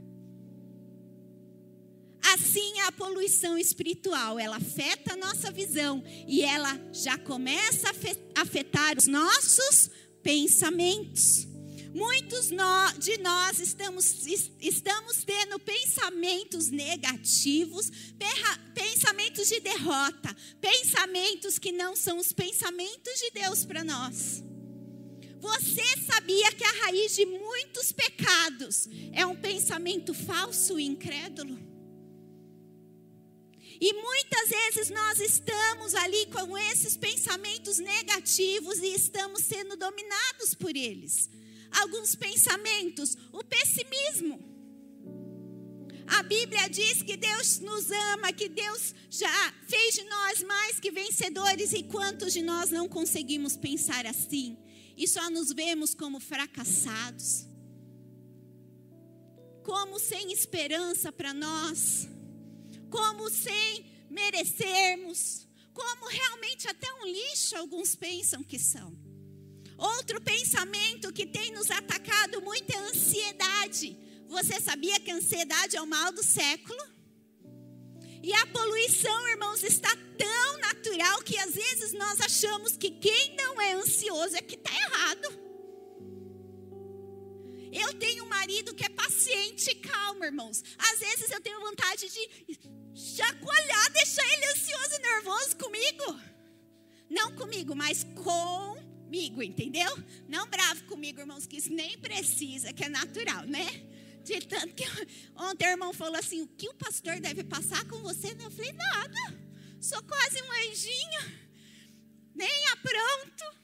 Assim 2.22 2.80
é 2.80 2.86
a 2.86 2.92
poluição 2.92 3.58
espiritual, 3.58 4.38
ela 4.38 4.58
afeta 4.58 5.14
a 5.14 5.18
nossa 5.18 5.52
visão 5.52 6.04
e 6.28 6.42
ela 6.42 6.80
já 6.92 7.18
começa 7.18 7.90
a 7.90 8.42
afetar 8.42 8.98
os 8.98 9.08
nossos 9.08 9.90
pensamentos. 10.22 11.48
Muitos 11.94 12.50
de 13.00 13.18
nós 13.18 13.60
estamos, 13.60 14.28
estamos 14.62 15.24
tendo 15.24 15.58
pensamentos 15.58 16.70
negativos, 16.70 17.92
pensamentos 18.76 19.48
de 19.48 19.60
derrota, 19.60 20.36
pensamentos 20.62 21.58
que 21.58 21.72
não 21.72 21.96
são 21.96 22.20
os 22.20 22.32
pensamentos 22.32 23.20
de 23.20 23.32
Deus 23.32 23.66
para 23.66 23.84
nós. 23.84 24.44
Você 25.40 25.84
sabia 26.06 26.52
que 26.52 26.64
a 26.64 26.84
raiz 26.84 27.16
de 27.16 27.26
muitos 27.26 27.92
pecados 27.92 28.88
é 29.14 29.26
um 29.26 29.36
pensamento 29.36 30.14
falso 30.14 30.80
e 30.80 30.86
incrédulo? 30.86 31.69
E 33.81 33.93
muitas 33.93 34.50
vezes 34.50 34.89
nós 34.89 35.19
estamos 35.19 35.95
ali 35.95 36.25
com 36.25 36.57
esses 36.57 36.98
pensamentos 36.98 37.77
negativos 37.79 38.79
e 38.79 38.93
estamos 38.93 39.43
sendo 39.43 39.77
dominados 39.77 40.53
por 40.53 40.75
eles. 40.75 41.29
Alguns 41.71 42.13
pensamentos, 42.13 43.15
o 43.31 43.41
pessimismo. 43.41 44.38
A 46.07 46.24
Bíblia 46.24 46.67
diz 46.67 47.03
que 47.03 47.15
Deus 47.15 47.59
nos 47.59 47.89
ama, 47.89 48.33
que 48.33 48.50
Deus 48.50 48.93
já 49.09 49.53
fez 49.67 49.95
de 49.95 50.03
nós 50.03 50.43
mais 50.43 50.79
que 50.79 50.91
vencedores, 50.91 51.71
e 51.71 51.83
quantos 51.83 52.33
de 52.33 52.41
nós 52.41 52.71
não 52.71 52.89
conseguimos 52.89 53.55
pensar 53.55 54.05
assim? 54.05 54.57
E 54.98 55.07
só 55.07 55.29
nos 55.29 55.53
vemos 55.53 55.93
como 55.93 56.19
fracassados, 56.19 57.45
como 59.63 60.00
sem 60.00 60.33
esperança 60.33 61.12
para 61.12 61.33
nós 61.33 62.09
como 62.89 63.29
sem 63.29 63.86
merecermos, 64.10 65.48
como 65.74 66.08
realmente 66.08 66.67
até 66.67 66.91
um 66.96 67.05
lixo 67.05 67.55
alguns 67.55 67.96
pensam 67.96 68.43
que 68.43 68.60
são. 68.60 68.98
Outro 69.77 70.19
pensamento 70.19 71.13
que 71.13 71.25
tem 71.25 71.51
nos 71.51 71.72
atacado 71.72 72.42
muito 72.42 72.70
é 72.70 72.77
a 72.77 72.90
ansiedade. 72.90 73.98
Você 74.27 74.59
sabia 74.59 75.00
que 75.00 75.09
a 75.09 75.16
ansiedade 75.16 75.77
é 75.77 75.81
o 75.81 75.87
mal 75.87 76.11
do 76.11 76.22
século? 76.22 76.79
E 78.22 78.33
a 78.33 78.46
poluição, 78.48 79.27
irmãos, 79.29 79.64
está 79.64 79.90
tão 80.18 80.57
natural 80.59 81.22
que 81.24 81.37
às 81.37 81.55
vezes 81.55 81.94
nós 81.94 82.20
achamos 82.20 82.75
que 82.75 82.92
quem 82.92 83.35
não 83.37 83.61
é 83.61 83.74
ansioso 83.74 84.35
é 84.35 84.42
que 84.42 84.55
está 84.55 84.72
errado. 84.72 85.49
Eu 87.72 87.94
tenho 87.94 88.24
um 88.25 88.27
marido 88.27 88.74
que 88.74 88.86
é 88.86 88.90
paciente 88.90 89.70
e 89.70 89.75
calmo, 89.75 90.25
irmãos. 90.25 90.64
Às 90.77 91.00
vezes 91.00 91.29
eu 91.29 91.42
tenho 91.42 91.60
vontade 91.60 92.10
de 92.10 92.60
chacoalhar, 92.94 93.92
deixar 93.92 94.25
ele 94.34 94.46
ansioso 94.51 94.96
e 94.96 95.00
nervoso 95.00 95.58
comigo. 95.58 96.22
Não 97.10 97.36
comigo, 97.36 97.75
mas 97.75 98.05
comigo, 98.16 99.42
entendeu? 99.42 99.92
Não 100.27 100.48
bravo 100.48 100.84
comigo, 100.86 101.20
irmãos, 101.20 101.48
que 101.48 101.58
isso 101.58 101.72
nem 101.72 101.98
precisa, 101.98 102.74
que 102.74 102.84
é 102.84 102.90
natural, 102.90 103.46
né? 103.46 103.66
De 104.24 104.42
tanto 104.42 104.75
que 104.75 104.84
ontem 105.36 105.68
o 105.68 105.72
irmão 105.72 105.94
falou 105.94 106.18
assim: 106.18 106.42
o 106.42 106.48
que 106.48 106.70
o 106.70 106.74
pastor 106.75 107.20
deve 107.20 107.44
passar 107.44 107.84
com 107.88 107.98
você? 108.01 108.36
Eu 108.40 108.51
falei: 108.51 108.72
nada, 108.74 109.40
sou 109.79 110.01
quase 110.03 110.42
um 110.42 110.51
anjinho, 110.51 111.50
nem 112.36 112.68
apronto, 112.68 113.58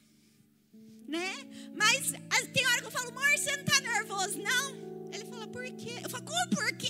né? 1.08 1.34
Mas 1.74 2.12
tem 2.52 2.66
hora 2.66 2.80
que 2.80 2.86
eu 2.86 2.90
falo: 2.90 3.10
amor, 3.10 3.38
você 3.38 3.56
não 3.56 3.64
está 3.64 3.80
nervoso, 3.80 4.38
não? 4.38 5.10
Ele 5.12 5.24
fala: 5.24 5.46
por 5.46 5.64
quê? 5.72 6.00
Eu 6.02 6.10
falo: 6.10 6.24
como 6.24 6.50
por 6.50 6.72
quê? 6.76 6.88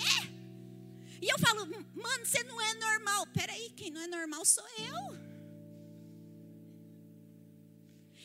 E 1.21 1.29
eu 1.29 1.39
falo, 1.39 1.67
mano, 1.95 2.25
você 2.25 2.43
não 2.45 2.61
é 2.61 2.75
normal. 2.75 3.27
Peraí, 3.29 3.71
quem 3.71 3.91
não 3.91 4.01
é 4.01 4.07
normal 4.07 4.45
sou 4.45 4.65
eu. 4.79 5.27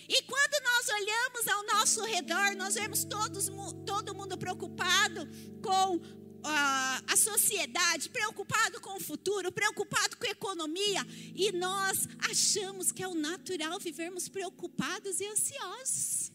E 0.07 0.21
quando 0.23 0.63
nós 0.63 0.89
olhamos 0.89 1.47
ao 1.47 1.65
nosso 1.67 2.03
redor, 2.03 2.55
nós 2.57 2.75
vemos 2.75 3.05
todos, 3.05 3.49
todo 3.85 4.13
mundo 4.13 4.37
preocupado 4.37 5.25
com 5.61 6.01
uh, 6.41 7.03
a 7.07 7.15
sociedade, 7.15 8.09
preocupado 8.09 8.79
com 8.81 8.97
o 8.97 8.99
futuro, 8.99 9.51
preocupado 9.51 10.17
com 10.17 10.25
a 10.25 10.31
economia. 10.31 11.05
E 11.35 11.51
nós 11.51 12.07
achamos 12.29 12.91
que 12.91 13.03
é 13.03 13.07
o 13.07 13.15
natural 13.15 13.79
vivermos 13.79 14.27
preocupados 14.27 15.19
e 15.19 15.25
ansiosos. 15.27 16.31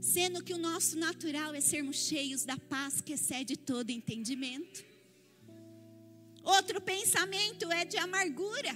Sendo 0.00 0.42
que 0.42 0.54
o 0.54 0.58
nosso 0.58 0.98
natural 0.98 1.54
é 1.54 1.60
sermos 1.60 1.96
cheios 1.96 2.44
da 2.44 2.56
paz 2.56 3.00
que 3.00 3.12
excede 3.12 3.56
todo 3.56 3.90
entendimento. 3.90 4.84
Outro 6.42 6.80
pensamento 6.80 7.70
é 7.70 7.84
de 7.84 7.98
amargura. 7.98 8.72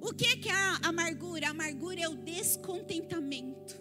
O 0.00 0.12
que 0.12 0.48
é 0.48 0.52
a 0.52 0.80
amargura? 0.88 1.46
A 1.46 1.50
amargura 1.50 2.00
é 2.00 2.08
o 2.08 2.16
descontentamento. 2.16 3.80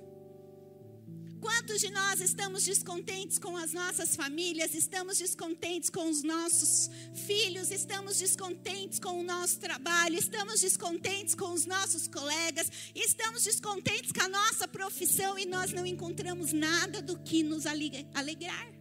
Quantos 1.42 1.82
de 1.82 1.90
nós 1.90 2.22
estamos 2.22 2.64
descontentes 2.64 3.40
com 3.40 3.58
as 3.58 3.74
nossas 3.74 4.16
famílias, 4.16 4.76
estamos 4.76 5.18
descontentes 5.18 5.90
com 5.90 6.08
os 6.08 6.22
nossos 6.22 6.88
filhos, 7.26 7.72
estamos 7.72 8.20
descontentes 8.20 9.00
com 9.00 9.20
o 9.20 9.24
nosso 9.24 9.60
trabalho, 9.60 10.16
estamos 10.16 10.62
descontentes 10.62 11.34
com 11.34 11.52
os 11.52 11.66
nossos 11.66 12.08
colegas, 12.08 12.72
estamos 12.94 13.44
descontentes 13.44 14.12
com 14.12 14.22
a 14.22 14.30
nossa 14.30 14.68
profissão 14.68 15.38
e 15.40 15.48
nós 15.48 15.74
não 15.74 15.84
encontramos 15.84 16.54
nada 16.54 17.02
do 17.02 17.18
que 17.18 17.42
nos 17.42 17.66
alegrar. 17.66 18.72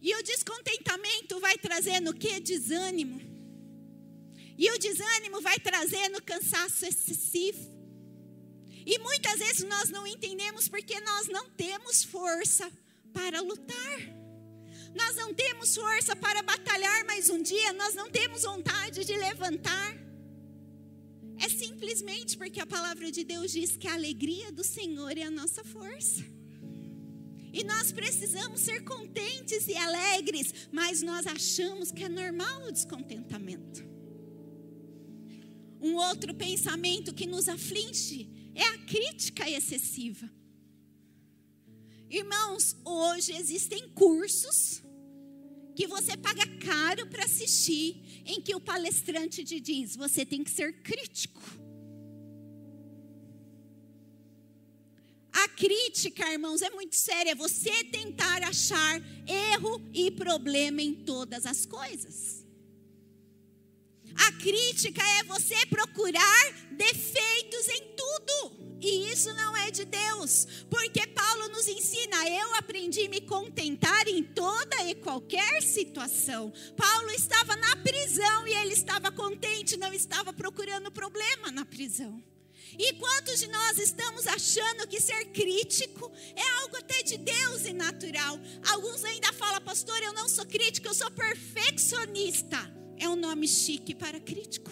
E 0.00 0.14
o 0.14 0.22
descontentamento 0.22 1.40
vai 1.40 1.58
trazendo 1.58 2.10
o 2.10 2.14
que? 2.14 2.38
Desânimo. 2.38 3.20
E 4.56 4.70
o 4.70 4.78
desânimo 4.78 5.40
vai 5.40 5.58
trazendo 5.58 6.22
cansaço 6.22 6.86
excessivo. 6.86 7.77
E 8.88 8.98
muitas 9.00 9.38
vezes 9.38 9.64
nós 9.68 9.90
não 9.90 10.06
entendemos 10.06 10.66
porque 10.66 10.98
nós 11.00 11.28
não 11.28 11.50
temos 11.50 12.02
força 12.04 12.72
para 13.12 13.42
lutar. 13.42 13.98
Nós 14.94 15.14
não 15.14 15.34
temos 15.34 15.76
força 15.76 16.16
para 16.16 16.42
batalhar 16.42 17.04
mais 17.04 17.28
um 17.28 17.42
dia, 17.42 17.74
nós 17.74 17.94
não 17.94 18.08
temos 18.10 18.44
vontade 18.44 19.04
de 19.04 19.14
levantar. 19.14 19.94
É 21.36 21.50
simplesmente 21.50 22.38
porque 22.38 22.60
a 22.62 22.66
palavra 22.66 23.12
de 23.12 23.24
Deus 23.24 23.52
diz 23.52 23.76
que 23.76 23.86
a 23.86 23.92
alegria 23.92 24.50
do 24.50 24.64
Senhor 24.64 25.18
é 25.18 25.24
a 25.24 25.30
nossa 25.30 25.62
força. 25.62 26.24
E 27.52 27.62
nós 27.64 27.92
precisamos 27.92 28.62
ser 28.62 28.84
contentes 28.84 29.68
e 29.68 29.76
alegres, 29.76 30.54
mas 30.72 31.02
nós 31.02 31.26
achamos 31.26 31.92
que 31.92 32.04
é 32.04 32.08
normal 32.08 32.64
o 32.64 32.72
descontentamento. 32.72 33.86
Um 35.78 35.94
outro 35.96 36.34
pensamento 36.34 37.12
que 37.12 37.26
nos 37.26 37.50
aflige 37.50 38.37
é 38.58 38.64
a 38.64 38.78
crítica 38.78 39.48
excessiva. 39.48 40.28
Irmãos, 42.10 42.76
hoje 42.84 43.32
existem 43.32 43.88
cursos 43.90 44.82
que 45.76 45.86
você 45.86 46.16
paga 46.16 46.44
caro 46.58 47.06
para 47.06 47.24
assistir, 47.24 48.02
em 48.26 48.40
que 48.40 48.54
o 48.54 48.60
palestrante 48.60 49.44
te 49.44 49.60
diz: 49.60 49.94
você 49.94 50.26
tem 50.26 50.42
que 50.42 50.50
ser 50.50 50.82
crítico. 50.82 51.40
A 55.32 55.48
crítica, 55.50 56.32
irmãos, 56.32 56.62
é 56.62 56.70
muito 56.70 56.96
séria. 56.96 57.30
É 57.30 57.34
você 57.34 57.84
tentar 57.84 58.42
achar 58.42 59.00
erro 59.24 59.80
e 59.94 60.10
problema 60.10 60.82
em 60.82 60.94
todas 60.94 61.46
as 61.46 61.64
coisas. 61.64 62.47
A 64.26 64.32
crítica 64.32 65.02
é 65.20 65.24
você 65.24 65.54
procurar 65.66 66.52
defeitos 66.72 67.68
em 67.68 67.82
tudo. 67.96 68.68
E 68.80 69.10
isso 69.10 69.32
não 69.34 69.56
é 69.56 69.70
de 69.72 69.84
Deus, 69.84 70.46
porque 70.70 71.04
Paulo 71.08 71.48
nos 71.48 71.66
ensina: 71.66 72.28
eu 72.28 72.54
aprendi 72.54 73.06
a 73.06 73.08
me 73.08 73.20
contentar 73.20 74.06
em 74.06 74.22
toda 74.22 74.84
e 74.84 74.94
qualquer 74.94 75.62
situação. 75.62 76.52
Paulo 76.76 77.10
estava 77.10 77.56
na 77.56 77.76
prisão 77.76 78.46
e 78.46 78.54
ele 78.54 78.74
estava 78.74 79.10
contente, 79.10 79.76
não 79.76 79.92
estava 79.92 80.32
procurando 80.32 80.92
problema 80.92 81.50
na 81.50 81.64
prisão. 81.64 82.22
E 82.78 82.92
quantos 82.94 83.40
de 83.40 83.48
nós 83.48 83.78
estamos 83.78 84.26
achando 84.26 84.86
que 84.86 85.00
ser 85.00 85.24
crítico 85.32 86.12
é 86.36 86.48
algo 86.60 86.76
até 86.76 87.02
de 87.02 87.16
Deus 87.16 87.64
e 87.64 87.72
natural? 87.72 88.38
Alguns 88.70 89.02
ainda 89.04 89.32
falam, 89.32 89.60
pastor, 89.60 90.00
eu 90.02 90.12
não 90.12 90.28
sou 90.28 90.46
crítico, 90.46 90.86
eu 90.86 90.94
sou 90.94 91.10
perfeccionista. 91.10 92.77
É 92.98 93.08
um 93.08 93.16
nome 93.16 93.46
chique 93.46 93.94
para 93.94 94.18
crítico. 94.20 94.70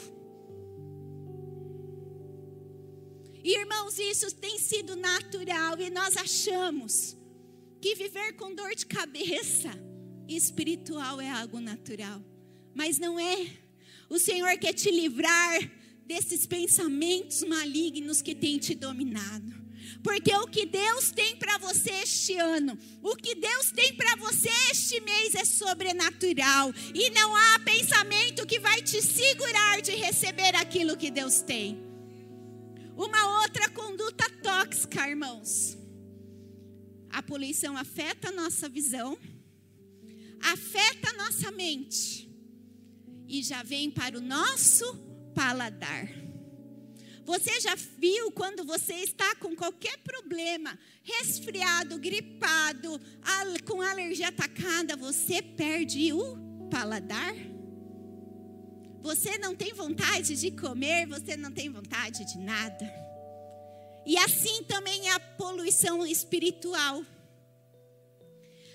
Irmãos, 3.45 3.99
isso 3.99 4.35
tem 4.35 4.59
sido 4.59 4.97
natural 4.97 5.79
e 5.79 5.89
nós 5.89 6.17
achamos 6.17 7.17
que 7.81 7.95
viver 7.95 8.33
com 8.33 8.55
dor 8.55 8.75
de 8.75 8.85
cabeça 8.87 9.71
espiritual 10.29 11.21
é 11.21 11.31
algo 11.31 11.61
natural, 11.61 12.21
mas 12.75 12.99
não 12.99 13.19
é. 13.21 13.47
O 14.09 14.19
Senhor 14.19 14.59
quer 14.59 14.73
te 14.73 14.91
livrar 14.91 15.71
desses 16.05 16.47
pensamentos 16.47 17.43
malignos 17.45 18.21
que 18.21 18.35
têm 18.35 18.59
te 18.59 18.75
dominado. 18.75 19.66
Porque 20.03 20.35
o 20.35 20.47
que 20.47 20.67
Deus 20.67 21.11
tem 21.11 21.37
para 21.37 21.59
você 21.59 21.91
este 22.03 22.37
ano, 22.39 22.79
o 23.03 23.17
que 23.17 23.35
Deus 23.35 23.71
tem 23.73 23.95
para 23.95 24.17
você 24.17 24.49
este 24.71 25.01
mês 25.01 25.35
é 25.35 25.45
sobrenatural. 25.45 26.73
E 26.95 27.11
não 27.11 27.35
há 27.35 27.59
pensamento 27.61 28.47
que 28.47 28.59
vai 28.61 28.83
te 28.83 29.01
segurar 29.03 29.81
de 29.81 29.93
receber 29.93 30.55
aquilo 30.57 30.97
que 30.97 31.11
Deus 31.11 31.41
tem. 31.41 31.85
Uma 32.97 33.43
outra 33.43 33.69
conduta 33.71 34.25
tóxica, 34.43 35.09
irmãos. 35.09 35.77
A 37.11 37.23
poluição 37.23 37.77
afeta 37.77 38.29
a 38.29 38.33
nossa 38.33 38.69
visão, 38.69 39.19
afeta 40.41 41.11
a 41.11 41.13
nossa 41.15 41.51
mente 41.51 42.31
e 43.27 43.43
já 43.43 43.63
vem 43.63 43.91
para 43.91 44.19
o 44.19 44.21
nosso 44.21 44.95
paladar. 45.35 46.26
Você 47.27 47.61
já 47.61 47.75
viu 47.75 48.31
quando 48.31 48.65
você 48.65 48.95
está 48.95 49.35
com 49.35 49.57
qualquer 49.57 49.99
problema, 49.99 50.79
resfriado, 51.03 51.99
gripado, 51.99 53.01
com 53.67 53.83
alergia 53.83 54.29
atacada, 54.29 54.95
você 54.95 55.43
perde 55.43 56.13
o 56.13 56.37
paladar? 56.71 57.35
Você 59.03 59.39
não 59.39 59.57
tem 59.57 59.75
vontade 59.75 60.37
de 60.37 60.53
comer, 60.53 61.09
você 61.09 61.37
não 61.37 61.51
tem 61.51 61.69
vontade 61.69 62.25
de 62.25 62.39
nada. 62.39 62.89
E 64.07 64.17
assim 64.19 64.63
também 64.63 65.09
é 65.09 65.13
a 65.13 65.19
poluição 65.19 66.07
espiritual. 66.07 67.05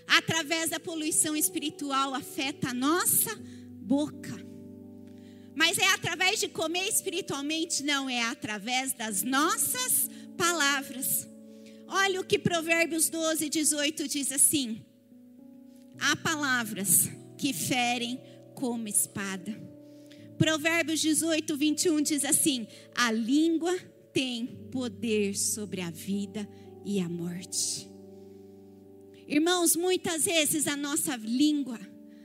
Através 0.05 0.71
da 0.71 0.79
poluição 0.79 1.37
espiritual 1.37 2.13
afeta 2.13 2.71
a 2.71 2.73
nossa 2.73 3.33
boca. 3.81 4.50
Mas 5.55 5.77
é 5.77 5.87
através 5.87 6.39
de 6.39 6.47
comer 6.47 6.87
espiritualmente? 6.87 7.83
Não, 7.83 8.09
é 8.09 8.21
através 8.23 8.93
das 8.93 9.23
nossas 9.23 10.09
palavras. 10.37 11.27
Olha 11.87 12.21
o 12.21 12.23
que 12.23 12.39
Provérbios 12.39 13.09
12, 13.09 13.49
18 13.49 14.07
diz 14.07 14.31
assim: 14.31 14.81
Há 15.99 16.15
palavras 16.15 17.09
que 17.37 17.53
ferem 17.53 18.19
como 18.55 18.87
espada. 18.87 19.59
Provérbios 20.37 21.01
18, 21.01 21.57
21 21.57 22.01
diz 22.01 22.23
assim: 22.23 22.65
A 22.95 23.11
língua 23.11 23.77
tem 24.13 24.47
poder 24.71 25.37
sobre 25.37 25.81
a 25.81 25.89
vida 25.89 26.47
e 26.85 26.99
a 26.99 27.09
morte. 27.09 27.89
Irmãos, 29.27 29.75
muitas 29.75 30.25
vezes 30.25 30.67
a 30.67 30.75
nossa 30.75 31.15
língua 31.15 31.79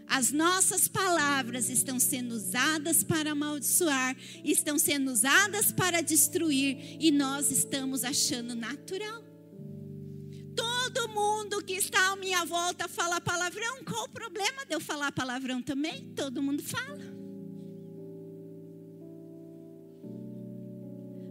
as 0.09 0.31
nossas 0.31 0.87
palavras 0.89 1.69
estão 1.69 1.99
sendo 1.99 2.33
usadas 2.33 3.03
para 3.03 3.33
amaldiçoar, 3.33 4.17
estão 4.45 4.79
sendo 4.79 5.11
usadas 5.11 5.73
para 5.73 6.01
destruir, 6.01 6.97
e 7.01 7.11
nós 7.11 7.51
estamos 7.51 8.05
achando 8.05 8.55
natural. 8.55 9.25
Todo 10.57 11.09
mundo 11.09 11.63
que 11.63 11.75
está 11.75 12.13
à 12.13 12.17
minha 12.17 12.45
volta 12.45 12.89
fala 12.89 13.21
palavrão. 13.21 13.85
Qual 13.85 14.05
o 14.05 14.09
problema 14.09 14.65
de 14.65 14.75
eu 14.75 14.81
falar 14.81 15.13
palavrão 15.13 15.61
também? 15.61 16.15
Todo 16.15 16.43
mundo 16.43 16.63
fala. 16.63 17.17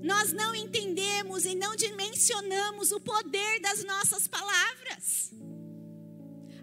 Nós 0.04 0.32
não 0.32 0.54
entendemos 0.54 1.46
e 1.46 1.56
não 1.56 1.76
dimensionamos 1.76 2.92
o 2.92 3.00
poder 3.00 3.60
das 3.60 3.84
nossas 3.84 4.28
palavras. 4.28 5.32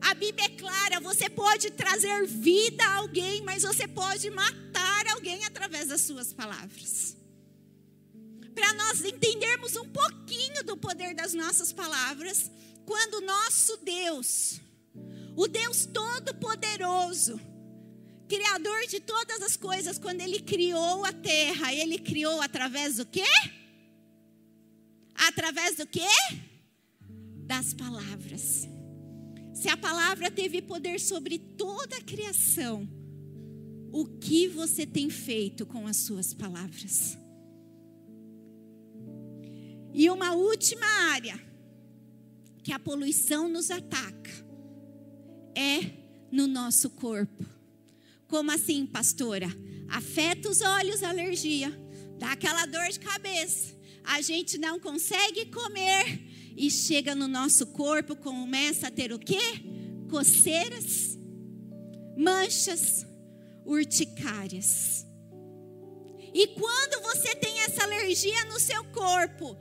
A 0.03 0.15
Bíblia 0.15 0.47
é 0.47 0.57
clara: 0.57 1.01
você 1.01 1.29
pode 1.29 1.71
trazer 1.71 2.27
vida 2.27 2.85
a 2.85 2.97
alguém, 2.97 3.43
mas 3.43 3.62
você 3.62 3.87
pode 3.87 4.31
matar 4.31 5.07
alguém 5.09 5.45
através 5.45 5.88
das 5.88 6.03
suas 6.03 6.33
palavras. 6.33 7.17
Para 8.55 8.73
nós 8.75 9.05
entendermos 9.05 9.77
um 9.77 9.88
pouquinho 9.88 10.62
do 10.65 10.77
poder 10.77 11.15
das 11.15 11.33
nossas 11.33 11.73
palavras, 11.73 12.51
quando 12.85 13.25
nosso 13.25 13.79
Deus, 13.79 14.61
o 15.35 15.47
Deus 15.49 15.87
Todo-Poderoso, 15.87 17.41
Criador 18.29 18.87
de 18.87 18.99
todas 18.99 19.43
as 19.43 19.57
coisas, 19.57 19.99
quando 19.99 20.23
Ele 20.23 20.41
criou 20.41 21.05
a 21.05 21.12
terra, 21.12 21.71
Ele 21.75 21.99
criou 21.99 22.41
através 22.41 22.97
do 22.97 23.05
quê? 23.05 23.29
Através 25.15 25.77
do 25.77 25.87
quê? 25.87 26.09
Das 27.47 27.75
palavras. 27.75 28.71
Se 29.62 29.68
a 29.68 29.77
palavra 29.77 30.29
teve 30.29 30.61
poder 30.61 30.98
sobre 30.98 31.38
toda 31.38 31.96
a 31.96 32.03
criação, 32.03 32.88
o 33.92 34.05
que 34.05 34.48
você 34.48 34.85
tem 34.85 35.09
feito 35.09 35.64
com 35.64 35.87
as 35.87 35.98
suas 35.98 36.35
palavras? 36.35 37.16
E 39.94 40.11
uma 40.11 40.33
última 40.33 40.85
área 41.12 41.40
que 42.64 42.72
a 42.72 42.79
poluição 42.81 43.46
nos 43.48 43.70
ataca 43.70 44.33
é 45.55 45.92
no 46.33 46.48
nosso 46.48 46.90
corpo. 46.90 47.46
Como 48.27 48.51
assim, 48.51 48.85
pastora? 48.85 49.46
Afeta 49.88 50.51
os 50.51 50.61
olhos, 50.61 51.05
alergia, 51.05 51.70
dá 52.18 52.33
aquela 52.33 52.66
dor 52.66 52.88
de 52.88 52.98
cabeça. 52.98 53.77
A 54.03 54.20
gente 54.22 54.59
não 54.59 54.81
consegue 54.81 55.46
comer 55.46 56.32
e 56.57 56.71
chega 56.71 57.15
no 57.15 57.29
nosso 57.29 57.67
corpo, 57.69 58.17
começa 58.17 58.88
a 58.88 58.91
ter 58.91 59.12
o 59.12 59.19
quê? 59.19 59.41
Coceiras, 60.11 61.19
manchas, 62.17 63.07
urticárias. 63.65 65.07
E 66.35 66.47
quando 66.49 67.03
você 67.03 67.35
tem 67.35 67.61
essa 67.61 67.83
alergia 67.85 68.45
no 68.47 68.59
seu 68.59 68.85
corpo, 68.85 69.57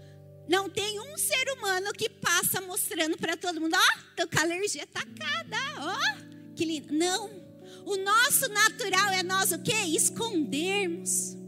não 0.47 0.69
tem 0.69 0.99
um 0.99 1.17
ser 1.17 1.49
humano 1.57 1.91
que 1.93 2.09
passa 2.09 2.61
mostrando 2.61 3.17
para 3.17 3.35
todo 3.35 3.59
mundo: 3.59 3.75
ó, 3.75 3.79
oh, 3.79 4.15
tô 4.15 4.27
com 4.27 4.39
a 4.39 4.43
alergia 4.43 4.83
atacada, 4.83 5.57
ó, 5.79 5.95
oh, 5.95 6.53
que 6.55 6.65
lindo. 6.65 6.93
Não. 6.93 7.41
O 7.85 7.97
nosso 7.97 8.47
natural 8.49 9.09
é 9.09 9.23
nós 9.23 9.51
o 9.51 9.59
quê? 9.59 9.75
Escondermos. 9.87 11.40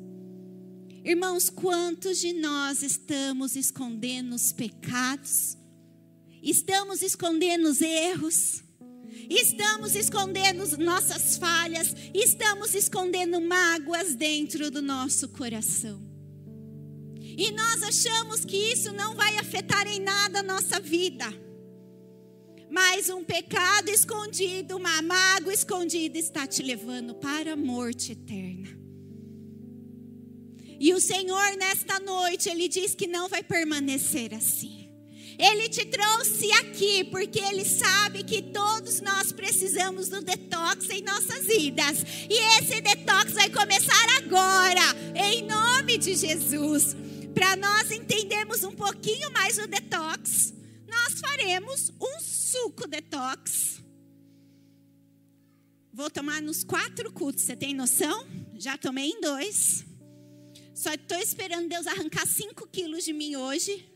Irmãos, 1.05 1.49
quantos 1.49 2.17
de 2.17 2.31
nós 2.31 2.81
estamos 2.81 3.57
escondendo 3.57 4.33
os 4.35 4.53
pecados? 4.53 5.57
Estamos 6.41 7.01
escondendo 7.01 7.67
os 7.67 7.81
erros? 7.81 8.63
Estamos 9.29 9.95
escondendo 9.95 10.65
nossas 10.77 11.35
falhas? 11.35 11.93
Estamos 12.13 12.73
escondendo 12.73 13.41
mágoas 13.41 14.15
dentro 14.15 14.71
do 14.71 14.81
nosso 14.81 15.27
coração? 15.27 16.01
E 17.19 17.51
nós 17.51 17.83
achamos 17.83 18.45
que 18.45 18.55
isso 18.55 18.93
não 18.93 19.13
vai 19.13 19.37
afetar 19.37 19.85
em 19.87 19.99
nada 19.99 20.39
a 20.39 20.43
nossa 20.43 20.79
vida. 20.79 21.25
Mas 22.71 23.09
um 23.09 23.25
pecado 23.25 23.89
escondido, 23.89 24.77
uma 24.77 25.01
mágoa 25.01 25.53
escondida 25.53 26.17
está 26.17 26.47
te 26.47 26.63
levando 26.63 27.13
para 27.15 27.53
a 27.53 27.57
morte 27.57 28.13
eterna. 28.13 28.82
E 30.79 30.93
o 30.93 30.99
Senhor, 30.99 31.55
nesta 31.57 31.99
noite, 31.99 32.49
Ele 32.49 32.67
diz 32.67 32.95
que 32.95 33.07
não 33.07 33.27
vai 33.27 33.43
permanecer 33.43 34.33
assim. 34.33 34.83
Ele 35.37 35.67
te 35.67 35.85
trouxe 35.85 36.51
aqui 36.53 37.03
porque 37.05 37.39
ele 37.39 37.65
sabe 37.65 38.23
que 38.23 38.41
todos 38.41 39.01
nós 39.01 39.31
precisamos 39.31 40.07
do 40.07 40.21
detox 40.21 40.89
em 40.89 41.01
nossas 41.01 41.45
vidas. 41.45 42.03
E 42.29 42.59
esse 42.59 42.81
detox 42.81 43.33
vai 43.33 43.49
começar 43.49 44.05
agora, 44.17 44.81
em 45.15 45.43
nome 45.43 45.97
de 45.97 46.15
Jesus. 46.15 46.95
Para 47.33 47.55
nós 47.55 47.89
entendermos 47.89 48.63
um 48.63 48.73
pouquinho 48.73 49.31
mais 49.31 49.57
o 49.57 49.67
detox, 49.67 50.53
nós 50.87 51.19
faremos 51.19 51.91
um 51.99 52.19
suco 52.19 52.87
detox. 52.87 53.81
Vou 55.91 56.09
tomar 56.09 56.41
nos 56.41 56.63
quatro 56.63 57.11
cultos, 57.11 57.43
você 57.43 57.55
tem 57.55 57.73
noção? 57.73 58.27
Já 58.55 58.77
tomei 58.77 59.09
em 59.09 59.21
dois. 59.21 59.83
Só 60.83 60.93
estou 60.93 61.17
esperando 61.17 61.69
Deus 61.69 61.87
arrancar 61.87 62.27
cinco 62.27 62.67
quilos 62.67 63.05
de 63.05 63.13
mim 63.13 63.37
hoje. 63.37 63.89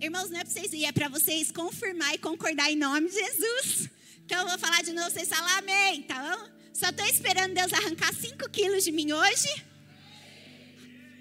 Irmãos, 0.00 0.30
não 0.30 0.40
é 0.40 0.42
para 0.42 0.50
vocês 0.50 0.72
ir, 0.72 0.86
é 0.86 0.92
para 0.92 1.08
vocês 1.08 1.52
confirmar 1.52 2.14
e 2.14 2.16
concordar 2.16 2.72
em 2.72 2.76
nome 2.76 3.10
de 3.10 3.16
Jesus. 3.16 3.90
Então 4.24 4.40
eu 4.40 4.48
vou 4.48 4.58
falar 4.58 4.82
de 4.82 4.94
novo, 4.94 5.10
vocês 5.10 5.28
falam 5.28 5.58
amém, 5.58 6.00
tá 6.04 6.14
bom? 6.14 6.48
Só 6.72 6.88
estou 6.88 7.04
esperando 7.04 7.52
Deus 7.52 7.70
arrancar 7.74 8.14
5 8.14 8.48
quilos 8.48 8.82
de 8.82 8.92
mim 8.92 9.12
hoje. 9.12 9.62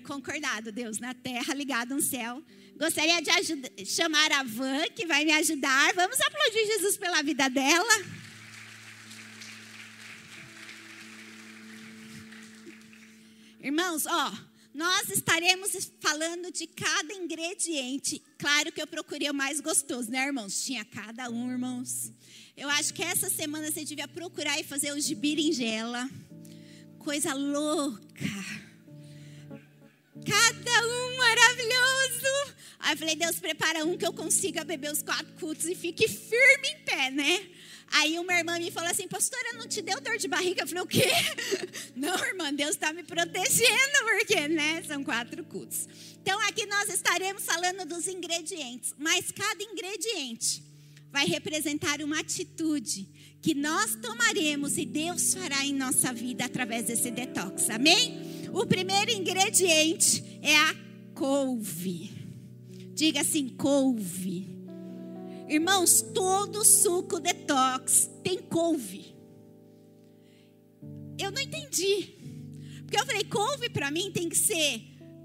Concordado, 0.08 0.72
Deus, 0.72 0.98
na 0.98 1.14
terra, 1.14 1.54
ligado 1.54 1.94
no 1.94 2.02
céu. 2.02 2.42
Gostaria 2.78 3.22
de 3.22 3.32
ajudar, 3.32 3.70
chamar 3.86 4.32
a 4.32 4.44
Van, 4.44 4.86
que 4.96 5.06
vai 5.06 5.26
me 5.26 5.34
ajudar. 5.34 5.94
Vamos 5.94 6.22
aplaudir 6.22 6.66
Jesus 6.68 6.96
pela 6.96 7.22
vida 7.22 7.50
dela. 7.50 8.06
Irmãos, 13.62 14.06
ó, 14.06 14.53
nós 14.74 15.10
estaremos 15.10 15.92
falando 16.00 16.52
de 16.52 16.66
cada 16.66 17.14
ingrediente. 17.14 18.22
Claro 18.38 18.72
que 18.72 18.82
eu 18.82 18.88
procurei 18.88 19.30
o 19.30 19.34
mais 19.34 19.62
gostoso, 19.62 20.10
né, 20.10 20.26
irmãos? 20.26 20.64
Tinha 20.64 20.84
cada 20.84 21.30
um, 21.30 21.52
irmãos. 21.52 22.12
Eu 22.58 22.70
acho 22.70 22.94
que 22.94 23.04
essa 23.04 23.30
semana 23.30 23.72
você 23.72 23.86
devia 23.86 24.08
procurar 24.08 24.60
e 24.60 24.64
fazer 24.64 24.92
os 24.92 25.06
de 25.06 25.14
berinjela. 25.14 26.10
Coisa 27.00 27.34
louca. 27.34 28.02
Cada 30.26 30.88
um 30.88 31.18
maravilhoso. 31.18 32.56
Aí 32.80 32.94
eu 32.94 32.98
falei, 32.98 33.16
Deus, 33.16 33.40
prepara 33.40 33.86
um 33.86 33.98
que 33.98 34.06
eu 34.06 34.14
consiga 34.14 34.64
beber 34.64 34.92
os 34.92 35.02
quatro 35.02 35.34
cultos 35.40 35.66
e 35.66 35.76
fique 35.76 36.08
firme 36.08 36.68
em 36.68 36.84
pé, 36.84 37.12
né? 37.12 37.48
Aí 37.94 38.18
uma 38.18 38.34
irmã 38.34 38.58
me 38.58 38.72
falou 38.72 38.90
assim, 38.90 39.08
pastora, 39.08 39.54
não 39.54 39.68
te 39.68 39.80
deu 39.80 40.02
dor 40.02 40.18
de 40.18 40.28
barriga? 40.28 40.64
Eu 40.64 40.68
falei, 40.68 40.84
o 40.84 40.88
quê? 40.88 41.12
Não, 41.96 42.16
irmã, 42.26 42.52
Deus 42.52 42.72
está 42.72 42.92
me 42.92 43.04
protegendo, 43.04 43.98
porque, 44.04 44.48
né, 44.48 44.82
são 44.88 45.04
quatro 45.04 45.44
cultos. 45.44 45.88
Então, 46.20 46.40
aqui 46.42 46.66
nós 46.66 46.90
estaremos 46.90 47.46
falando 47.46 47.86
dos 47.88 48.08
ingredientes, 48.08 48.96
mas 48.98 49.32
cada 49.32 49.64
ingrediente 49.64 50.64
vai 51.12 51.28
representar 51.28 52.02
uma 52.02 52.20
atitude 52.20 53.08
que 53.40 53.54
nós 53.54 53.96
tomaremos 54.02 54.76
e 54.78 54.86
Deus 54.86 55.36
fará 55.36 55.64
em 55.64 55.74
nossa 55.74 56.12
vida 56.12 56.46
através 56.46 56.86
desse 56.86 57.12
detox, 57.12 57.70
amém? 57.70 58.50
O 58.52 58.66
primeiro 58.66 59.12
ingrediente 59.12 60.40
é 60.42 60.56
a 60.56 60.76
couve. 61.14 62.12
Diga 62.96 63.22
assim, 63.22 63.50
couve. 63.50 64.63
Irmãos, 65.54 66.02
todo 66.02 66.66
suco 66.66 67.20
detox 67.20 68.10
tem 68.24 68.40
couve. 68.40 69.16
Eu 71.20 71.30
não 71.30 71.40
entendi. 71.40 72.16
Porque 72.82 73.00
eu 73.00 73.06
falei, 73.06 73.24
couve 73.26 73.70
para 73.70 73.92
mim 73.92 74.12
tem 74.12 74.28
que 74.28 74.36
ser 74.36 74.82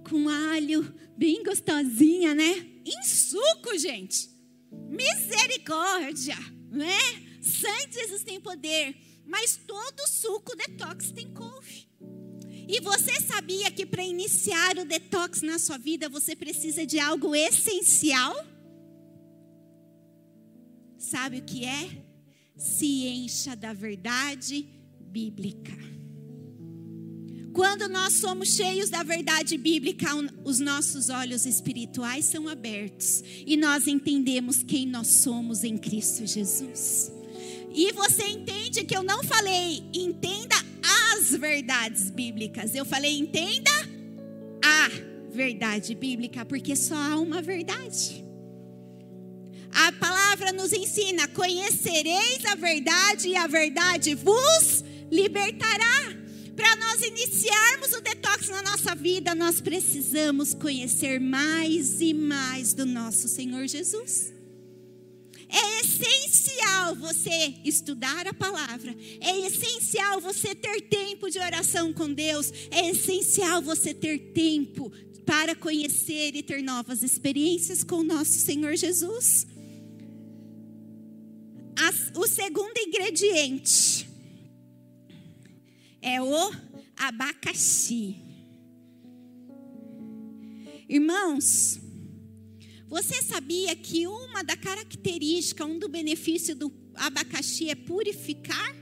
com 0.06 0.28
alho, 0.28 0.94
bem 1.16 1.42
gostosinha, 1.42 2.34
né? 2.34 2.66
Em 2.84 3.02
suco, 3.02 3.78
gente. 3.78 4.28
Misericórdia, 4.70 6.36
né? 6.70 6.98
De 7.40 7.94
Jesus 7.94 8.22
tem 8.22 8.38
poder, 8.38 8.94
mas 9.24 9.58
todo 9.66 10.06
suco 10.06 10.54
detox 10.54 11.10
tem 11.10 11.32
couve. 11.32 11.88
E 12.68 12.80
você 12.80 13.18
sabia 13.22 13.70
que 13.70 13.86
para 13.86 14.02
iniciar 14.02 14.76
o 14.76 14.84
detox 14.84 15.40
na 15.40 15.58
sua 15.58 15.78
vida 15.78 16.06
você 16.06 16.36
precisa 16.36 16.84
de 16.84 16.98
algo 16.98 17.34
essencial? 17.34 18.36
Sabe 20.98 21.38
o 21.38 21.42
que 21.42 21.64
é? 21.64 21.88
Se 22.56 23.06
encha 23.06 23.54
da 23.54 23.72
verdade 23.72 24.68
bíblica. 25.00 25.72
Quando 27.52 27.88
nós 27.88 28.14
somos 28.14 28.54
cheios 28.54 28.90
da 28.90 29.02
verdade 29.02 29.56
bíblica, 29.56 30.08
os 30.44 30.60
nossos 30.60 31.08
olhos 31.08 31.46
espirituais 31.46 32.24
são 32.24 32.46
abertos 32.46 33.22
e 33.46 33.56
nós 33.56 33.86
entendemos 33.86 34.62
quem 34.62 34.86
nós 34.86 35.08
somos 35.08 35.64
em 35.64 35.76
Cristo 35.76 36.26
Jesus. 36.26 37.10
E 37.74 37.92
você 37.92 38.26
entende 38.26 38.84
que 38.84 38.96
eu 38.96 39.02
não 39.02 39.24
falei 39.24 39.82
entenda 39.92 40.54
as 41.16 41.30
verdades 41.30 42.10
bíblicas, 42.10 42.74
eu 42.74 42.84
falei 42.84 43.18
entenda 43.18 43.70
a 44.64 44.88
verdade 45.30 45.94
bíblica, 45.94 46.44
porque 46.44 46.76
só 46.76 46.96
há 46.96 47.16
uma 47.16 47.42
verdade. 47.42 48.27
A 49.74 49.92
palavra 49.92 50.52
nos 50.52 50.72
ensina: 50.72 51.28
conhecereis 51.28 52.44
a 52.46 52.54
verdade 52.54 53.28
e 53.28 53.36
a 53.36 53.46
verdade 53.46 54.14
vos 54.14 54.84
libertará. 55.10 56.16
Para 56.56 56.74
nós 56.76 57.02
iniciarmos 57.02 57.92
o 57.92 58.00
detox 58.00 58.48
na 58.48 58.62
nossa 58.62 58.94
vida, 58.94 59.32
nós 59.34 59.60
precisamos 59.60 60.52
conhecer 60.52 61.20
mais 61.20 62.00
e 62.00 62.12
mais 62.12 62.74
do 62.74 62.84
nosso 62.84 63.28
Senhor 63.28 63.66
Jesus. 63.68 64.32
É 65.48 65.80
essencial 65.80 66.94
você 66.96 67.54
estudar 67.64 68.26
a 68.26 68.34
palavra. 68.34 68.94
É 69.20 69.46
essencial 69.46 70.20
você 70.20 70.54
ter 70.54 70.82
tempo 70.82 71.30
de 71.30 71.38
oração 71.38 71.92
com 71.92 72.12
Deus. 72.12 72.52
É 72.70 72.90
essencial 72.90 73.62
você 73.62 73.94
ter 73.94 74.18
tempo 74.32 74.92
para 75.24 75.54
conhecer 75.54 76.34
e 76.34 76.42
ter 76.42 76.62
novas 76.62 77.02
experiências 77.02 77.82
com 77.84 77.96
o 77.96 78.04
nosso 78.04 78.32
Senhor 78.32 78.76
Jesus. 78.76 79.46
O 82.14 82.26
segundo 82.26 82.76
ingrediente 82.76 84.08
é 86.02 86.20
o 86.20 86.52
abacaxi. 86.96 88.16
Irmãos, 90.88 91.78
você 92.88 93.22
sabia 93.22 93.76
que 93.76 94.06
uma 94.06 94.42
da 94.42 94.56
característica, 94.56 95.64
um 95.64 95.78
do 95.78 95.88
benefício 95.88 96.56
do 96.56 96.72
abacaxi 96.96 97.68
é 97.68 97.74
purificar? 97.74 98.74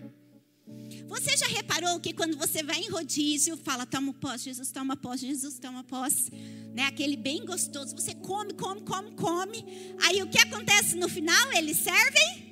Você 1.07 1.37
já 1.37 1.47
reparou 1.47 2.01
que 2.01 2.15
quando 2.15 2.37
você 2.37 2.63
vai 2.63 2.81
em 2.81 2.89
rodízio, 2.89 3.57
fala, 3.59 3.85
toma 3.85 4.15
posse, 4.15 4.45
Jesus 4.45 4.73
toma 4.73 4.97
posse, 4.97 5.27
Jesus 5.27 5.59
toma 5.59 5.85
posse, 5.85 6.31
né? 6.75 6.85
Aquele 6.85 7.17
bem 7.17 7.45
gostoso, 7.45 7.95
você 7.95 8.15
come, 8.15 8.55
come, 8.55 8.81
come, 8.81 9.11
come. 9.13 9.65
Aí 10.03 10.23
o 10.23 10.31
que 10.31 10.39
acontece 10.39 10.97
no 10.97 11.09
final? 11.09 11.53
Eles 11.53 11.77
servem 11.79 12.46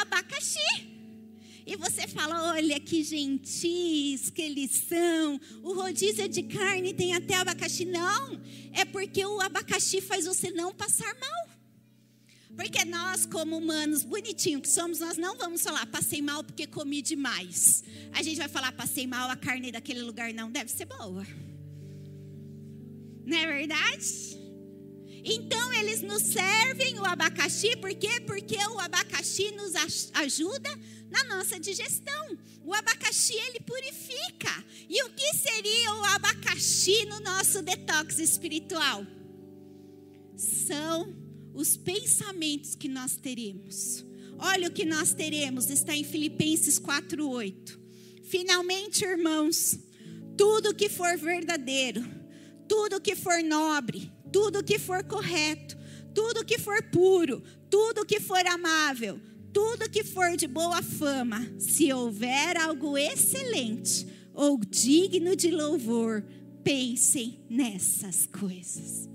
abacaxi. 0.00 0.94
E 1.66 1.76
você 1.76 2.06
fala: 2.06 2.52
olha 2.52 2.78
que 2.78 3.02
gentis 3.02 4.30
que 4.30 4.42
eles 4.42 4.84
são. 4.88 5.40
O 5.62 5.74
rodízio 5.74 6.24
é 6.24 6.28
de 6.28 6.42
carne 6.42 6.92
tem 6.92 7.14
até 7.14 7.34
abacaxi. 7.34 7.84
Não, 7.84 8.40
é 8.72 8.84
porque 8.84 9.24
o 9.24 9.40
abacaxi 9.40 10.00
faz 10.00 10.26
você 10.26 10.50
não 10.50 10.74
passar 10.74 11.14
mal. 11.18 11.54
Porque 12.56 12.84
nós, 12.84 13.26
como 13.26 13.56
humanos 13.56 14.04
bonitinhos 14.04 14.62
que 14.62 14.68
somos, 14.68 15.00
nós 15.00 15.16
não 15.16 15.36
vamos 15.36 15.62
falar, 15.62 15.86
passei 15.86 16.22
mal 16.22 16.44
porque 16.44 16.66
comi 16.66 17.02
demais. 17.02 17.82
A 18.12 18.22
gente 18.22 18.36
vai 18.36 18.48
falar, 18.48 18.70
passei 18.72 19.06
mal, 19.08 19.28
a 19.28 19.36
carne 19.36 19.72
daquele 19.72 20.02
lugar 20.02 20.32
não 20.32 20.52
deve 20.52 20.70
ser 20.70 20.84
boa. 20.84 21.26
Não 23.26 23.36
é 23.36 23.46
verdade? 23.46 24.43
Então 25.24 25.72
eles 25.72 26.02
nos 26.02 26.22
servem 26.22 26.98
o 26.98 27.04
abacaxi, 27.04 27.74
por 27.76 27.94
quê? 27.94 28.20
Porque 28.26 28.56
o 28.56 28.78
abacaxi 28.78 29.50
nos 29.52 29.72
ajuda 30.14 30.68
na 31.10 31.24
nossa 31.24 31.58
digestão. 31.58 32.38
O 32.62 32.74
abacaxi 32.74 33.34
ele 33.34 33.60
purifica. 33.60 34.64
E 34.88 35.02
o 35.02 35.10
que 35.10 35.32
seria 35.34 35.94
o 35.94 36.04
abacaxi 36.04 37.06
no 37.06 37.20
nosso 37.20 37.62
detox 37.62 38.18
espiritual? 38.18 39.06
São 40.36 41.16
os 41.54 41.76
pensamentos 41.76 42.74
que 42.74 42.88
nós 42.88 43.16
teremos. 43.16 44.04
Olha 44.38 44.68
o 44.68 44.72
que 44.72 44.84
nós 44.84 45.14
teremos, 45.14 45.70
está 45.70 45.96
em 45.96 46.04
Filipenses 46.04 46.78
4:8. 46.78 47.80
Finalmente, 48.24 49.04
irmãos, 49.04 49.78
tudo 50.36 50.74
que 50.74 50.88
for 50.88 51.16
verdadeiro, 51.16 52.04
tudo 52.68 53.00
que 53.00 53.14
for 53.14 53.42
nobre, 53.42 54.12
tudo 54.34 54.64
que 54.64 54.80
for 54.80 55.04
correto, 55.04 55.76
tudo 56.12 56.44
que 56.44 56.58
for 56.58 56.82
puro, 56.90 57.40
tudo 57.70 58.04
que 58.04 58.18
for 58.18 58.44
amável, 58.48 59.20
tudo 59.52 59.88
que 59.88 60.02
for 60.02 60.36
de 60.36 60.48
boa 60.48 60.82
fama, 60.82 61.48
se 61.56 61.92
houver 61.92 62.56
algo 62.56 62.98
excelente 62.98 64.04
ou 64.34 64.58
digno 64.58 65.36
de 65.36 65.52
louvor, 65.52 66.24
pensem 66.64 67.44
nessas 67.48 68.26
coisas. 68.26 69.13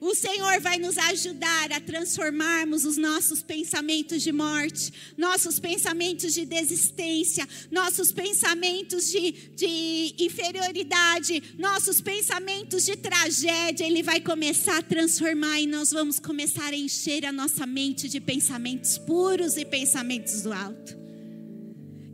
O 0.00 0.14
Senhor 0.14 0.60
vai 0.60 0.78
nos 0.78 0.98
ajudar 0.98 1.72
a 1.72 1.80
transformarmos 1.80 2.84
os 2.84 2.96
nossos 2.96 3.42
pensamentos 3.42 4.22
de 4.22 4.32
morte, 4.32 4.92
nossos 5.16 5.58
pensamentos 5.58 6.34
de 6.34 6.44
desistência, 6.44 7.48
nossos 7.70 8.12
pensamentos 8.12 9.10
de, 9.10 9.32
de 9.54 10.14
inferioridade, 10.18 11.42
nossos 11.58 12.00
pensamentos 12.00 12.84
de 12.84 12.96
tragédia. 12.96 13.86
Ele 13.86 14.02
vai 14.02 14.20
começar 14.20 14.78
a 14.78 14.82
transformar 14.82 15.60
e 15.60 15.66
nós 15.66 15.90
vamos 15.90 16.18
começar 16.18 16.72
a 16.72 16.76
encher 16.76 17.24
a 17.24 17.32
nossa 17.32 17.66
mente 17.66 18.08
de 18.08 18.20
pensamentos 18.20 18.98
puros 18.98 19.56
e 19.56 19.64
pensamentos 19.64 20.42
do 20.42 20.52
alto. 20.52 20.96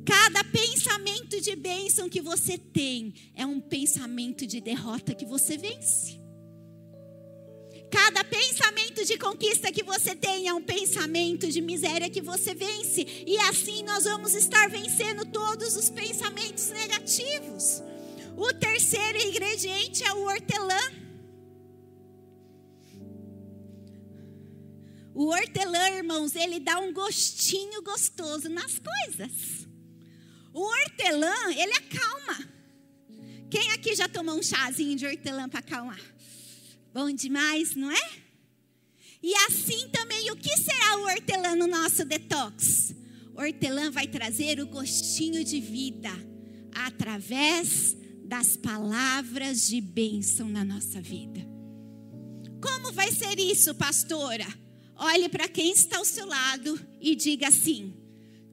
Cada 0.04 0.42
pensamento 0.44 1.40
de 1.40 1.54
bênção 1.54 2.08
que 2.08 2.20
você 2.20 2.58
tem 2.58 3.14
é 3.34 3.46
um 3.46 3.60
pensamento 3.60 4.46
de 4.46 4.60
derrota 4.60 5.14
que 5.14 5.24
você 5.24 5.56
vence. 5.56 6.21
Cada 7.92 8.24
pensamento 8.24 9.04
de 9.04 9.18
conquista 9.18 9.70
que 9.70 9.82
você 9.82 10.16
tem 10.16 10.48
é 10.48 10.54
um 10.54 10.62
pensamento 10.62 11.46
de 11.46 11.60
miséria 11.60 12.08
que 12.08 12.22
você 12.22 12.54
vence. 12.54 13.06
E 13.26 13.36
assim 13.50 13.82
nós 13.82 14.04
vamos 14.04 14.34
estar 14.34 14.70
vencendo 14.70 15.26
todos 15.26 15.76
os 15.76 15.90
pensamentos 15.90 16.70
negativos. 16.70 17.82
O 18.34 18.50
terceiro 18.54 19.18
ingrediente 19.18 20.02
é 20.04 20.12
o 20.14 20.22
hortelã. 20.22 20.80
O 25.14 25.26
hortelã, 25.26 25.90
irmãos, 25.90 26.34
ele 26.34 26.58
dá 26.58 26.78
um 26.78 26.94
gostinho 26.94 27.82
gostoso 27.82 28.48
nas 28.48 28.78
coisas. 28.78 29.68
O 30.54 30.62
hortelã, 30.62 31.34
ele 31.50 31.74
acalma. 31.74 32.48
Quem 33.50 33.70
aqui 33.72 33.94
já 33.94 34.08
tomou 34.08 34.38
um 34.38 34.42
chazinho 34.42 34.96
de 34.96 35.06
hortelã 35.06 35.46
para 35.46 35.58
acalmar? 35.58 36.11
Bom 36.92 37.10
demais, 37.10 37.74
não 37.74 37.90
é? 37.90 38.22
E 39.22 39.34
assim 39.46 39.88
também, 39.90 40.30
o 40.30 40.36
que 40.36 40.56
será 40.56 40.96
o 40.98 41.04
hortelã 41.04 41.54
no 41.54 41.66
nosso 41.66 42.04
detox? 42.04 42.94
O 43.34 43.40
hortelã 43.40 43.90
vai 43.90 44.06
trazer 44.06 44.60
o 44.60 44.66
gostinho 44.66 45.44
de 45.44 45.60
vida 45.60 46.10
através 46.74 47.96
das 48.24 48.56
palavras 48.56 49.66
de 49.66 49.80
bênção 49.80 50.48
na 50.48 50.64
nossa 50.64 51.00
vida. 51.00 51.40
Como 52.60 52.92
vai 52.92 53.10
ser 53.12 53.38
isso, 53.38 53.74
pastora? 53.74 54.46
Olhe 54.96 55.28
para 55.28 55.48
quem 55.48 55.72
está 55.72 55.98
ao 55.98 56.04
seu 56.04 56.26
lado 56.26 56.78
e 57.00 57.14
diga 57.14 57.48
assim: 57.48 57.94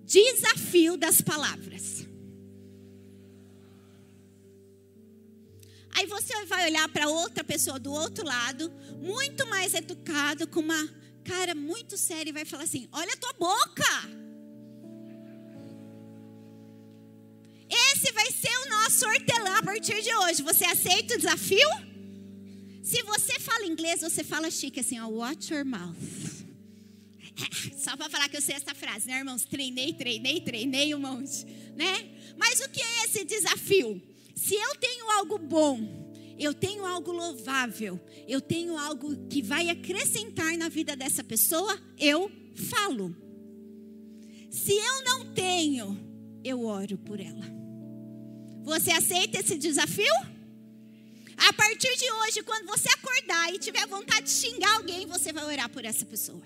desafio 0.03 0.97
das 0.97 1.21
palavras. 1.21 1.98
Aí 5.99 6.05
você 6.05 6.45
vai 6.45 6.65
olhar 6.69 6.87
para 6.87 7.09
outra 7.09 7.43
pessoa 7.43 7.77
do 7.77 7.91
outro 7.91 8.25
lado, 8.25 8.71
muito 9.01 9.45
mais 9.47 9.73
educado, 9.73 10.47
com 10.47 10.61
uma 10.61 10.87
cara 11.25 11.53
muito 11.53 11.97
séria, 11.97 12.29
e 12.29 12.33
vai 12.33 12.45
falar 12.45 12.63
assim: 12.63 12.87
Olha 12.93 13.13
a 13.13 13.17
tua 13.17 13.33
boca. 13.33 13.83
Esse 17.69 18.13
vai 18.13 18.31
ser 18.31 18.57
o 18.59 18.69
nosso 18.69 19.05
hortelã 19.05 19.57
a 19.57 19.63
partir 19.63 20.01
de 20.01 20.15
hoje. 20.15 20.41
Você 20.41 20.63
aceita 20.63 21.15
o 21.15 21.17
desafio? 21.17 21.69
Se 22.81 23.03
você 23.03 23.37
fala 23.37 23.65
inglês, 23.65 23.99
você 23.99 24.23
fala 24.23 24.49
chique 24.49 24.79
assim, 24.79 24.97
ó, 25.01 25.07
watch 25.07 25.53
your 25.53 25.65
mouth. 25.65 25.97
Só 27.77 27.97
para 27.97 28.09
falar 28.09 28.29
que 28.29 28.37
eu 28.37 28.41
sei 28.41 28.55
essa 28.55 28.73
frase, 28.73 29.05
né, 29.05 29.17
irmãos? 29.17 29.43
Treinei, 29.43 29.91
treinei, 29.93 30.39
treinei 30.39 30.95
um 30.95 30.99
monte, 30.99 31.45
né? 31.75 32.09
Mas 32.37 32.61
o 32.61 32.69
que 32.69 32.81
é 32.81 33.03
esse 33.03 33.25
desafio? 33.25 34.01
Se 34.39 34.55
eu 34.55 34.73
tenho 34.77 35.11
algo 35.11 35.37
bom, 35.37 35.77
eu 36.39 36.53
tenho 36.53 36.85
algo 36.85 37.11
louvável, 37.11 37.99
eu 38.25 38.39
tenho 38.39 38.77
algo 38.77 39.27
que 39.27 39.41
vai 39.41 39.69
acrescentar 39.69 40.57
na 40.57 40.69
vida 40.69 40.95
dessa 40.95 41.21
pessoa, 41.21 41.77
eu 41.97 42.31
falo. 42.69 43.13
Se 44.49 44.71
eu 44.71 45.03
não 45.03 45.33
tenho, 45.33 46.39
eu 46.41 46.63
oro 46.63 46.97
por 46.97 47.19
ela. 47.19 47.45
Você 48.63 48.91
aceita 48.91 49.41
esse 49.41 49.57
desafio? 49.57 50.15
A 51.35 51.51
partir 51.51 51.93
de 51.97 52.09
hoje, 52.09 52.41
quando 52.41 52.65
você 52.65 52.87
acordar 52.93 53.53
e 53.53 53.59
tiver 53.59 53.85
vontade 53.87 54.27
de 54.27 54.31
xingar 54.31 54.77
alguém, 54.77 55.05
você 55.05 55.33
vai 55.33 55.43
orar 55.43 55.69
por 55.69 55.83
essa 55.83 56.05
pessoa. 56.05 56.41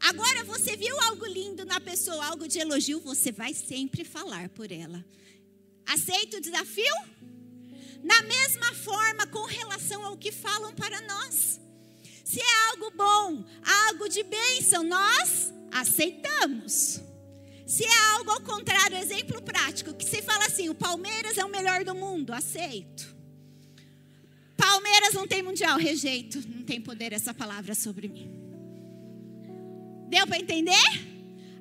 Agora 0.00 0.44
você 0.44 0.76
viu 0.76 0.94
algo 1.04 1.24
lindo 1.24 1.64
na 1.64 1.80
pessoa, 1.80 2.26
algo 2.26 2.46
de 2.46 2.58
elogio, 2.58 3.00
você 3.00 3.32
vai 3.32 3.54
sempre 3.54 4.04
falar 4.04 4.50
por 4.50 4.70
ela. 4.70 5.02
Aceita 5.88 6.36
o 6.36 6.40
desafio? 6.40 6.94
Na 8.02 8.22
mesma 8.22 8.74
forma, 8.74 9.26
com 9.26 9.44
relação 9.44 10.04
ao 10.04 10.16
que 10.16 10.30
falam 10.30 10.74
para 10.74 11.00
nós. 11.02 11.60
Se 12.24 12.40
é 12.40 12.68
algo 12.70 12.90
bom, 12.94 13.44
algo 13.86 14.08
de 14.08 14.22
bênção, 14.22 14.82
nós 14.82 15.52
aceitamos. 15.72 17.00
Se 17.66 17.84
é 17.84 17.98
algo 18.16 18.30
ao 18.30 18.40
contrário, 18.42 18.98
exemplo 18.98 19.40
prático, 19.42 19.94
que 19.94 20.04
se 20.04 20.22
fala 20.22 20.44
assim, 20.44 20.68
o 20.68 20.74
Palmeiras 20.74 21.38
é 21.38 21.44
o 21.44 21.48
melhor 21.48 21.84
do 21.84 21.94
mundo, 21.94 22.32
aceito. 22.32 23.16
Palmeiras 24.56 25.14
não 25.14 25.26
tem 25.26 25.42
mundial, 25.42 25.78
rejeito, 25.78 26.46
não 26.48 26.64
tem 26.64 26.80
poder 26.80 27.12
essa 27.12 27.32
palavra 27.32 27.74
sobre 27.74 28.08
mim. 28.08 28.30
Deu 30.08 30.26
para 30.26 30.38
entender? 30.38 30.74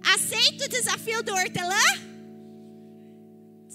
Aceito 0.03 0.65
o 0.65 0.69
desafio 0.69 1.21
do 1.23 1.33
hortelã? 1.33 2.16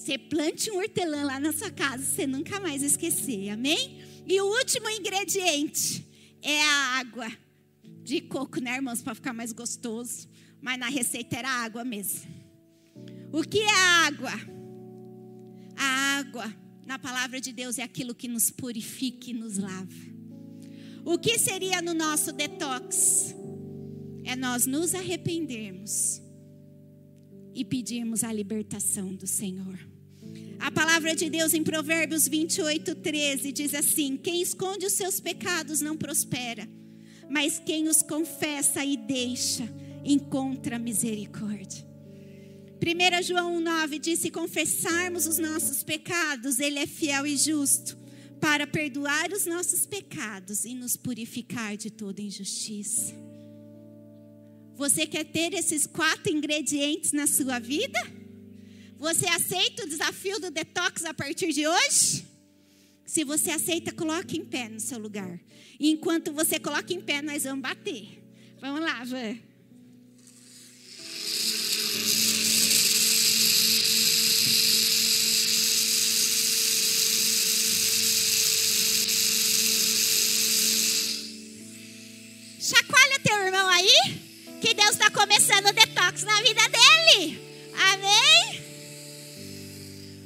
Você 0.02 0.18
plante 0.18 0.68
um 0.68 0.78
hortelã 0.78 1.22
lá 1.22 1.38
na 1.38 1.52
sua 1.52 1.70
casa, 1.70 2.04
você 2.04 2.26
nunca 2.26 2.58
mais 2.58 2.82
esquecer, 2.82 3.50
amém? 3.50 4.02
E 4.26 4.40
o 4.40 4.46
último 4.46 4.90
ingrediente 4.90 6.04
é 6.42 6.60
a 6.60 6.98
água 6.98 7.30
de 8.02 8.20
coco, 8.20 8.60
né, 8.60 8.74
irmãos, 8.74 9.00
para 9.00 9.14
ficar 9.14 9.32
mais 9.32 9.52
gostoso. 9.52 10.28
Mas 10.60 10.76
na 10.76 10.88
receita 10.88 11.36
era 11.36 11.48
água 11.48 11.84
mesmo. 11.84 12.28
O 13.32 13.44
que 13.44 13.60
é 13.60 13.70
a 13.70 14.06
água? 14.06 14.32
A 15.76 16.18
água, 16.18 16.52
na 16.84 16.98
palavra 16.98 17.40
de 17.40 17.52
Deus, 17.52 17.78
é 17.78 17.84
aquilo 17.84 18.12
que 18.12 18.26
nos 18.26 18.50
purifica 18.50 19.30
e 19.30 19.32
nos 19.32 19.56
lava. 19.56 19.86
O 21.04 21.16
que 21.16 21.38
seria 21.38 21.80
no 21.80 21.94
nosso 21.94 22.32
detox? 22.32 23.36
É 24.24 24.34
nós 24.34 24.66
nos 24.66 24.96
arrependermos 24.96 26.20
e 27.54 27.64
pedirmos 27.64 28.24
a 28.24 28.32
libertação 28.32 29.14
do 29.14 29.28
Senhor. 29.28 29.91
A 30.58 30.70
palavra 30.70 31.14
de 31.14 31.28
Deus 31.28 31.54
em 31.54 31.62
Provérbios 31.62 32.28
28, 32.28 32.94
13 32.94 33.52
diz 33.52 33.74
assim: 33.74 34.16
Quem 34.16 34.40
esconde 34.40 34.86
os 34.86 34.92
seus 34.92 35.18
pecados 35.18 35.80
não 35.80 35.96
prospera, 35.96 36.68
mas 37.28 37.60
quem 37.64 37.88
os 37.88 38.02
confessa 38.02 38.84
e 38.84 38.96
deixa 38.96 39.68
encontra 40.04 40.78
misericórdia. 40.78 41.84
1 42.80 43.22
João 43.22 43.60
9 43.60 43.98
diz: 43.98 44.20
Se 44.20 44.30
confessarmos 44.30 45.26
os 45.26 45.38
nossos 45.38 45.82
pecados, 45.82 46.58
Ele 46.58 46.78
é 46.78 46.86
fiel 46.86 47.26
e 47.26 47.36
justo 47.36 47.96
para 48.40 48.66
perdoar 48.66 49.32
os 49.32 49.46
nossos 49.46 49.86
pecados 49.86 50.64
e 50.64 50.74
nos 50.74 50.96
purificar 50.96 51.76
de 51.76 51.90
toda 51.90 52.20
injustiça. 52.20 53.14
Você 54.74 55.06
quer 55.06 55.24
ter 55.24 55.54
esses 55.54 55.86
quatro 55.86 56.32
ingredientes 56.32 57.12
na 57.12 57.28
sua 57.28 57.60
vida? 57.60 58.00
Você 59.02 59.26
aceita 59.26 59.82
o 59.82 59.88
desafio 59.88 60.38
do 60.38 60.48
detox 60.48 61.04
a 61.04 61.12
partir 61.12 61.52
de 61.52 61.66
hoje? 61.66 62.24
Se 63.04 63.24
você 63.24 63.50
aceita, 63.50 63.90
coloque 63.90 64.38
em 64.38 64.44
pé 64.44 64.68
no 64.68 64.78
seu 64.78 64.96
lugar. 64.96 65.40
E 65.80 65.90
enquanto 65.90 66.32
você 66.32 66.60
coloca 66.60 66.94
em 66.94 67.00
pé, 67.00 67.20
nós 67.20 67.42
vamos 67.42 67.62
bater. 67.62 68.22
Vamos 68.60 68.80
lá, 68.80 69.02
Van. 69.02 69.36
Chacoalha 82.60 83.18
teu 83.24 83.46
irmão 83.46 83.68
aí, 83.68 84.20
que 84.60 84.72
Deus 84.72 84.90
está 84.90 85.10
começando 85.10 85.66
o 85.66 85.72
detox 85.72 86.22
na 86.22 86.40
vida 86.40 86.62
dele. 86.68 87.40
Amém? 87.92 88.31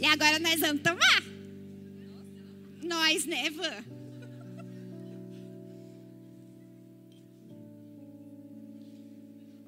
E 0.06 0.08
agora 0.08 0.38
nós 0.38 0.60
vamos 0.60 0.82
tomar. 0.82 1.22
Nós, 2.80 3.26
né, 3.26 3.50
Van? 3.50 3.84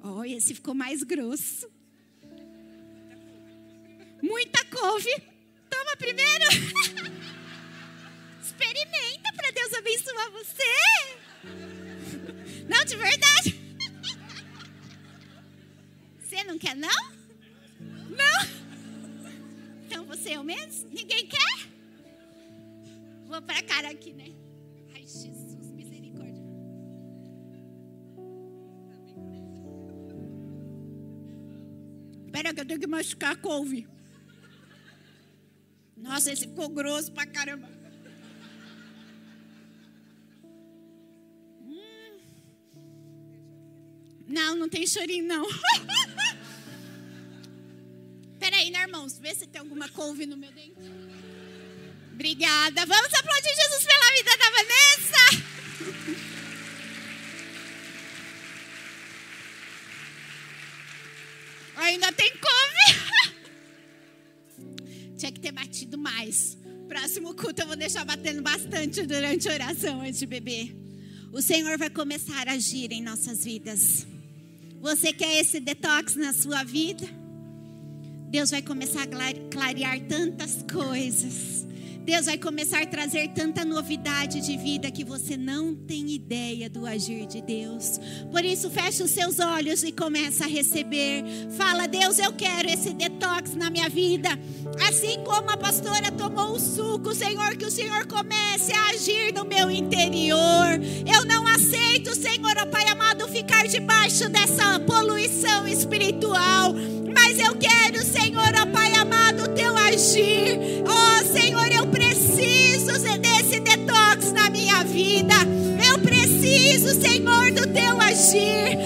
Oh, 0.01 0.23
esse 0.23 0.55
ficou 0.55 0.73
mais 0.73 1.03
grosso. 1.03 1.69
Muita 4.23 4.63
couve. 4.67 5.13
Toma 5.69 5.97
primeiro. 5.97 6.45
Experimenta 8.41 9.33
para 9.35 9.51
Deus 9.51 9.73
abençoar 9.73 10.31
você. 10.31 10.63
Não, 12.65 12.85
de 12.85 12.95
verdade. 12.95 13.59
Você 16.21 16.43
não 16.45 16.57
quer, 16.57 16.77
não? 16.77 17.11
Não? 18.09 18.58
então 19.89 20.05
você 20.05 20.33
é 20.33 20.39
o 20.39 20.43
mesmo? 20.43 20.87
Ninguém 20.91 21.25
quer? 21.25 21.67
Vou 23.25 23.41
pra 23.41 23.59
cara 23.63 23.89
aqui, 23.89 24.13
né? 24.13 24.27
Ai, 24.93 25.01
Jesus, 25.01 25.71
misericórdia. 25.71 26.43
Espera 32.23 32.53
que 32.53 32.61
eu 32.61 32.65
tenho 32.67 32.79
que 32.79 32.85
machucar 32.85 33.31
a 33.31 33.35
couve. 33.35 33.87
Nossa, 35.97 36.31
esse 36.31 36.47
ficou 36.47 36.69
grosso 36.69 37.11
pra 37.11 37.25
caramba. 37.25 37.67
Hum. 41.63 42.19
Não, 44.27 44.55
não 44.55 44.69
tem 44.69 44.85
chorinho, 44.85 45.25
não. 45.25 45.47
Né, 48.79 48.85
irmãos? 48.85 49.19
Vê 49.19 49.35
se 49.35 49.45
tem 49.45 49.59
alguma 49.59 49.89
couve 49.89 50.25
no 50.25 50.37
meu 50.37 50.51
dente. 50.53 50.73
Obrigada. 52.13 52.85
Vamos 52.85 53.13
aplaudir 53.13 53.53
Jesus 53.53 53.83
pela 53.83 54.13
vida 54.15 54.37
da 54.37 54.49
Vanessa. 54.51 55.43
Ainda 61.75 62.11
tem 62.13 62.31
couve. 62.37 62.87
Tinha 65.17 65.31
que 65.33 65.41
ter 65.41 65.51
batido 65.51 65.97
mais. 65.97 66.57
Próximo 66.87 67.35
culto 67.35 67.61
eu 67.61 67.67
vou 67.67 67.75
deixar 67.75 68.05
batendo 68.05 68.41
bastante 68.41 69.05
durante 69.05 69.49
a 69.49 69.53
oração 69.53 70.01
antes 70.01 70.19
de 70.19 70.25
beber. 70.25 70.73
O 71.33 71.41
Senhor 71.41 71.77
vai 71.77 71.89
começar 71.89 72.47
a 72.47 72.53
agir 72.53 72.93
em 72.93 73.01
nossas 73.01 73.43
vidas. 73.43 74.07
Você 74.79 75.11
quer 75.11 75.41
esse 75.41 75.59
detox 75.59 76.15
na 76.15 76.31
sua 76.31 76.63
vida? 76.63 77.18
Deus 78.29 78.51
vai 78.51 78.61
começar 78.61 79.01
a 79.01 79.07
clarear 79.49 79.99
tantas 80.01 80.63
coisas. 80.71 81.65
Deus 82.09 82.25
vai 82.25 82.39
começar 82.39 82.81
a 82.81 82.87
trazer 82.87 83.27
tanta 83.35 83.63
novidade 83.63 84.41
de 84.41 84.57
vida 84.57 84.89
que 84.89 85.03
você 85.03 85.37
não 85.37 85.75
tem 85.75 86.09
ideia 86.09 86.67
do 86.67 86.87
agir 86.87 87.27
de 87.27 87.39
Deus. 87.39 88.01
Por 88.31 88.43
isso, 88.43 88.67
feche 88.71 89.03
os 89.03 89.11
seus 89.11 89.39
olhos 89.39 89.83
e 89.83 89.91
começa 89.91 90.45
a 90.45 90.47
receber. 90.47 91.23
Fala, 91.55 91.87
Deus, 91.87 92.17
eu 92.17 92.33
quero 92.33 92.67
esse 92.67 92.95
detox 92.95 93.53
na 93.53 93.69
minha 93.69 93.87
vida. 93.87 94.29
Assim 94.87 95.23
como 95.23 95.51
a 95.51 95.57
pastora 95.57 96.11
tomou 96.11 96.53
o 96.53 96.59
suco, 96.59 97.13
Senhor, 97.13 97.55
que 97.55 97.65
o 97.65 97.71
Senhor 97.71 98.07
comece 98.07 98.73
a 98.73 98.89
agir 98.89 99.31
no 99.31 99.45
meu 99.45 99.69
interior. 99.69 100.79
Eu 101.05 101.25
não 101.25 101.45
aceito, 101.45 102.15
Senhor, 102.15 102.57
ó 102.57 102.65
Pai 102.65 102.87
amado, 102.87 103.27
ficar 103.27 103.67
debaixo 103.67 104.27
dessa 104.29 104.79
poluição 104.79 105.67
espiritual. 105.67 106.73
Mas 107.15 107.37
eu 107.37 107.55
quero, 107.55 108.03
Senhor, 108.03 108.51
ó 108.59 108.65
Pai 108.65 108.95
amado, 108.95 109.43
o 109.43 109.49
teu 109.49 109.77
agir. 109.77 110.57
Ó 110.87 111.09
Senhor, 111.31 111.49
eu 111.49 111.49
preciso 111.49 111.68
desse 113.19 113.59
detox 113.59 114.31
na 114.33 114.49
minha 114.49 114.83
vida. 114.83 115.35
Eu 115.87 115.99
preciso, 115.99 116.99
Senhor, 116.99 117.51
do 117.51 117.67
teu 117.67 117.99
agir. 118.01 118.77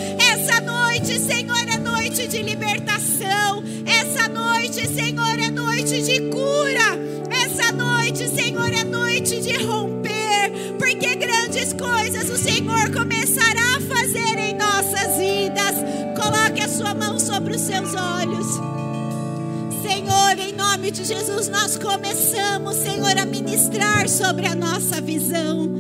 Nome 20.84 20.92
de 20.92 21.06
Jesus, 21.06 21.48
nós 21.48 21.78
começamos, 21.78 22.76
Senhor, 22.76 23.18
a 23.18 23.26
ministrar 23.26 24.10
sobre 24.10 24.46
a 24.48 24.54
nossa 24.54 25.00
visão. 25.00 25.72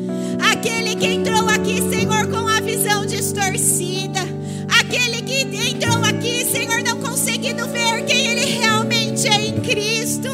Aquele 0.49 0.95
que 0.95 1.05
entrou 1.07 1.49
aqui, 1.49 1.81
Senhor, 1.89 2.25
com 2.27 2.47
a 2.47 2.61
visão 2.61 3.05
distorcida. 3.05 4.21
Aquele 4.79 5.21
que 5.23 5.41
entrou 5.41 6.01
aqui, 6.05 6.45
Senhor, 6.45 6.81
não 6.83 7.01
conseguindo 7.01 7.67
ver 7.67 8.05
quem 8.05 8.27
ele 8.27 8.45
realmente 8.45 9.27
é 9.27 9.47
em 9.47 9.59
Cristo. 9.59 10.29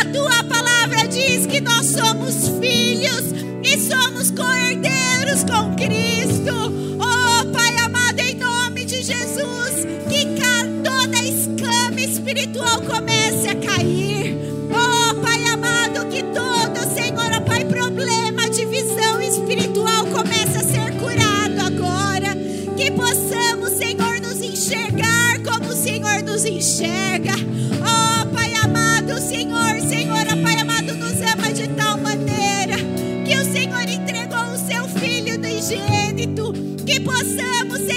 A 0.00 0.04
tua 0.06 0.42
palavra 0.44 1.06
diz 1.06 1.44
que 1.44 1.60
nós 1.60 1.84
somos 1.84 2.48
filhos 2.58 3.24
e 3.62 3.78
somos 3.78 4.30
co-herdeiros 4.30 5.44
com 5.44 5.76
Cristo. 5.76 6.17
Unigênito. 35.68 36.52
Que 36.86 36.98
possamos, 37.00 37.87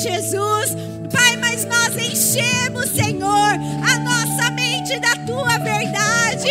Jesus. 0.00 0.74
Pai, 1.12 1.36
mas 1.36 1.66
nós 1.66 1.94
enchemos, 1.96 2.88
Senhor, 2.90 3.28
a 3.28 3.98
nossa 3.98 4.50
mente 4.52 4.98
da 4.98 5.14
tua 5.26 5.58
verdade, 5.58 6.48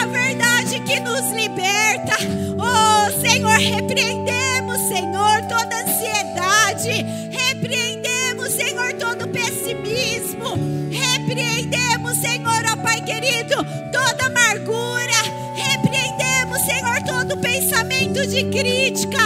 a 0.00 0.06
verdade 0.06 0.78
que 0.80 1.00
nos 1.00 1.32
liberta. 1.32 2.16
Oh, 2.58 3.20
Senhor, 3.20 3.58
repreendemos, 3.58 4.78
Senhor, 4.88 5.42
toda 5.48 5.82
ansiedade, 5.82 7.04
repreendemos, 7.30 8.52
Senhor, 8.52 8.92
todo 8.94 9.26
pessimismo, 9.28 10.56
repreendemos, 10.90 12.18
Senhor, 12.18 12.62
ó 12.72 12.76
Pai 12.76 13.00
querido, 13.00 13.56
toda 13.90 14.26
amargura, 14.26 15.22
repreendemos, 15.56 16.60
Senhor, 16.66 17.02
todo 17.04 17.40
pensamento 17.40 18.24
de 18.28 18.44
crítica, 18.44 19.18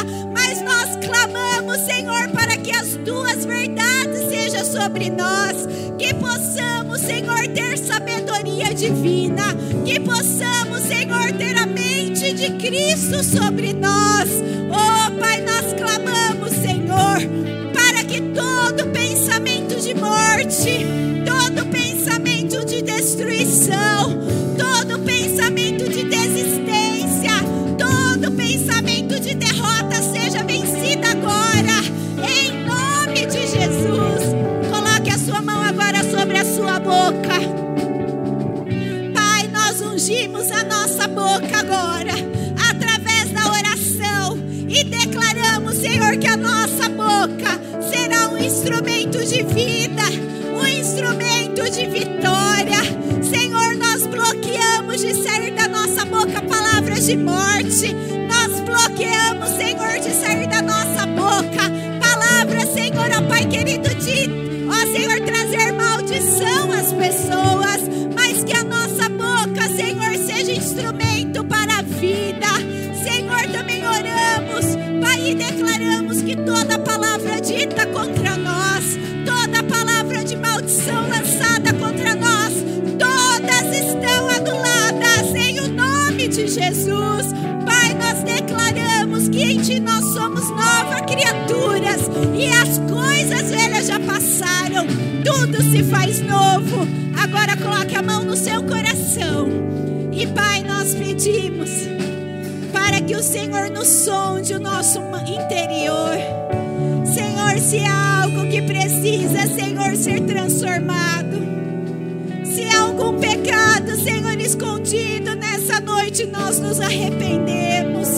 sobre 4.87 5.11
nós, 5.11 5.67
que 5.99 6.15
possamos, 6.15 7.01
Senhor, 7.01 7.49
ter 7.49 7.77
sabedoria 7.77 8.73
divina, 8.73 9.53
que 9.85 9.99
possamos, 9.99 10.83
Senhor, 10.83 11.33
ter 11.33 11.57
a 11.59 11.67
mente 11.67 12.33
de 12.33 12.51
Cristo 12.53 13.25
sobre 13.25 13.76
passaram, 94.37 94.87
tudo 95.25 95.63
se 95.63 95.83
faz 95.85 96.21
novo. 96.21 96.87
Agora 97.23 97.57
coloque 97.57 97.97
a 97.97 98.03
mão 98.03 98.23
no 98.23 98.37
seu 98.37 98.63
coração 98.63 99.49
e 100.13 100.27
Pai, 100.27 100.63
nós 100.63 100.95
pedimos 100.95 101.71
para 102.73 103.01
que 103.01 103.15
o 103.15 103.23
Senhor 103.23 103.71
nos 103.71 103.89
sonde 103.89 104.55
o 104.55 104.61
nosso 104.61 105.01
interior. 105.27 106.17
Senhor, 107.07 107.59
se 107.59 107.79
há 107.79 108.23
algo 108.23 108.49
que 108.51 108.61
precisa, 108.63 109.47
Senhor, 109.47 109.97
ser 109.97 110.21
transformado. 110.21 111.37
Se 112.45 112.65
há 112.69 112.81
algum 112.81 113.19
pecado, 113.19 113.97
Senhor, 113.97 114.39
escondido 114.39 115.35
nessa 115.35 115.81
noite, 115.81 116.27
nós 116.27 116.59
nos 116.59 116.81
arrependemos. 116.81 118.09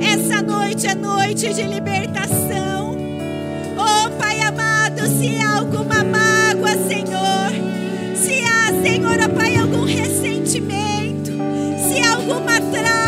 Essa 0.00 0.40
noite 0.40 0.86
é 0.86 0.94
noite 0.94 1.52
de 1.52 1.62
libertação 1.62 2.53
se 5.24 5.40
há 5.40 5.56
alguma 5.56 6.04
mágoa, 6.04 6.72
Senhor, 6.86 7.50
se 8.14 8.44
há, 8.44 8.82
Senhor, 8.82 9.18
ó 9.20 9.28
Pai, 9.34 9.56
algum 9.56 9.84
ressentimento, 9.84 11.32
se 11.88 11.98
há 12.00 12.12
alguma 12.16 12.60
trava 12.60 13.03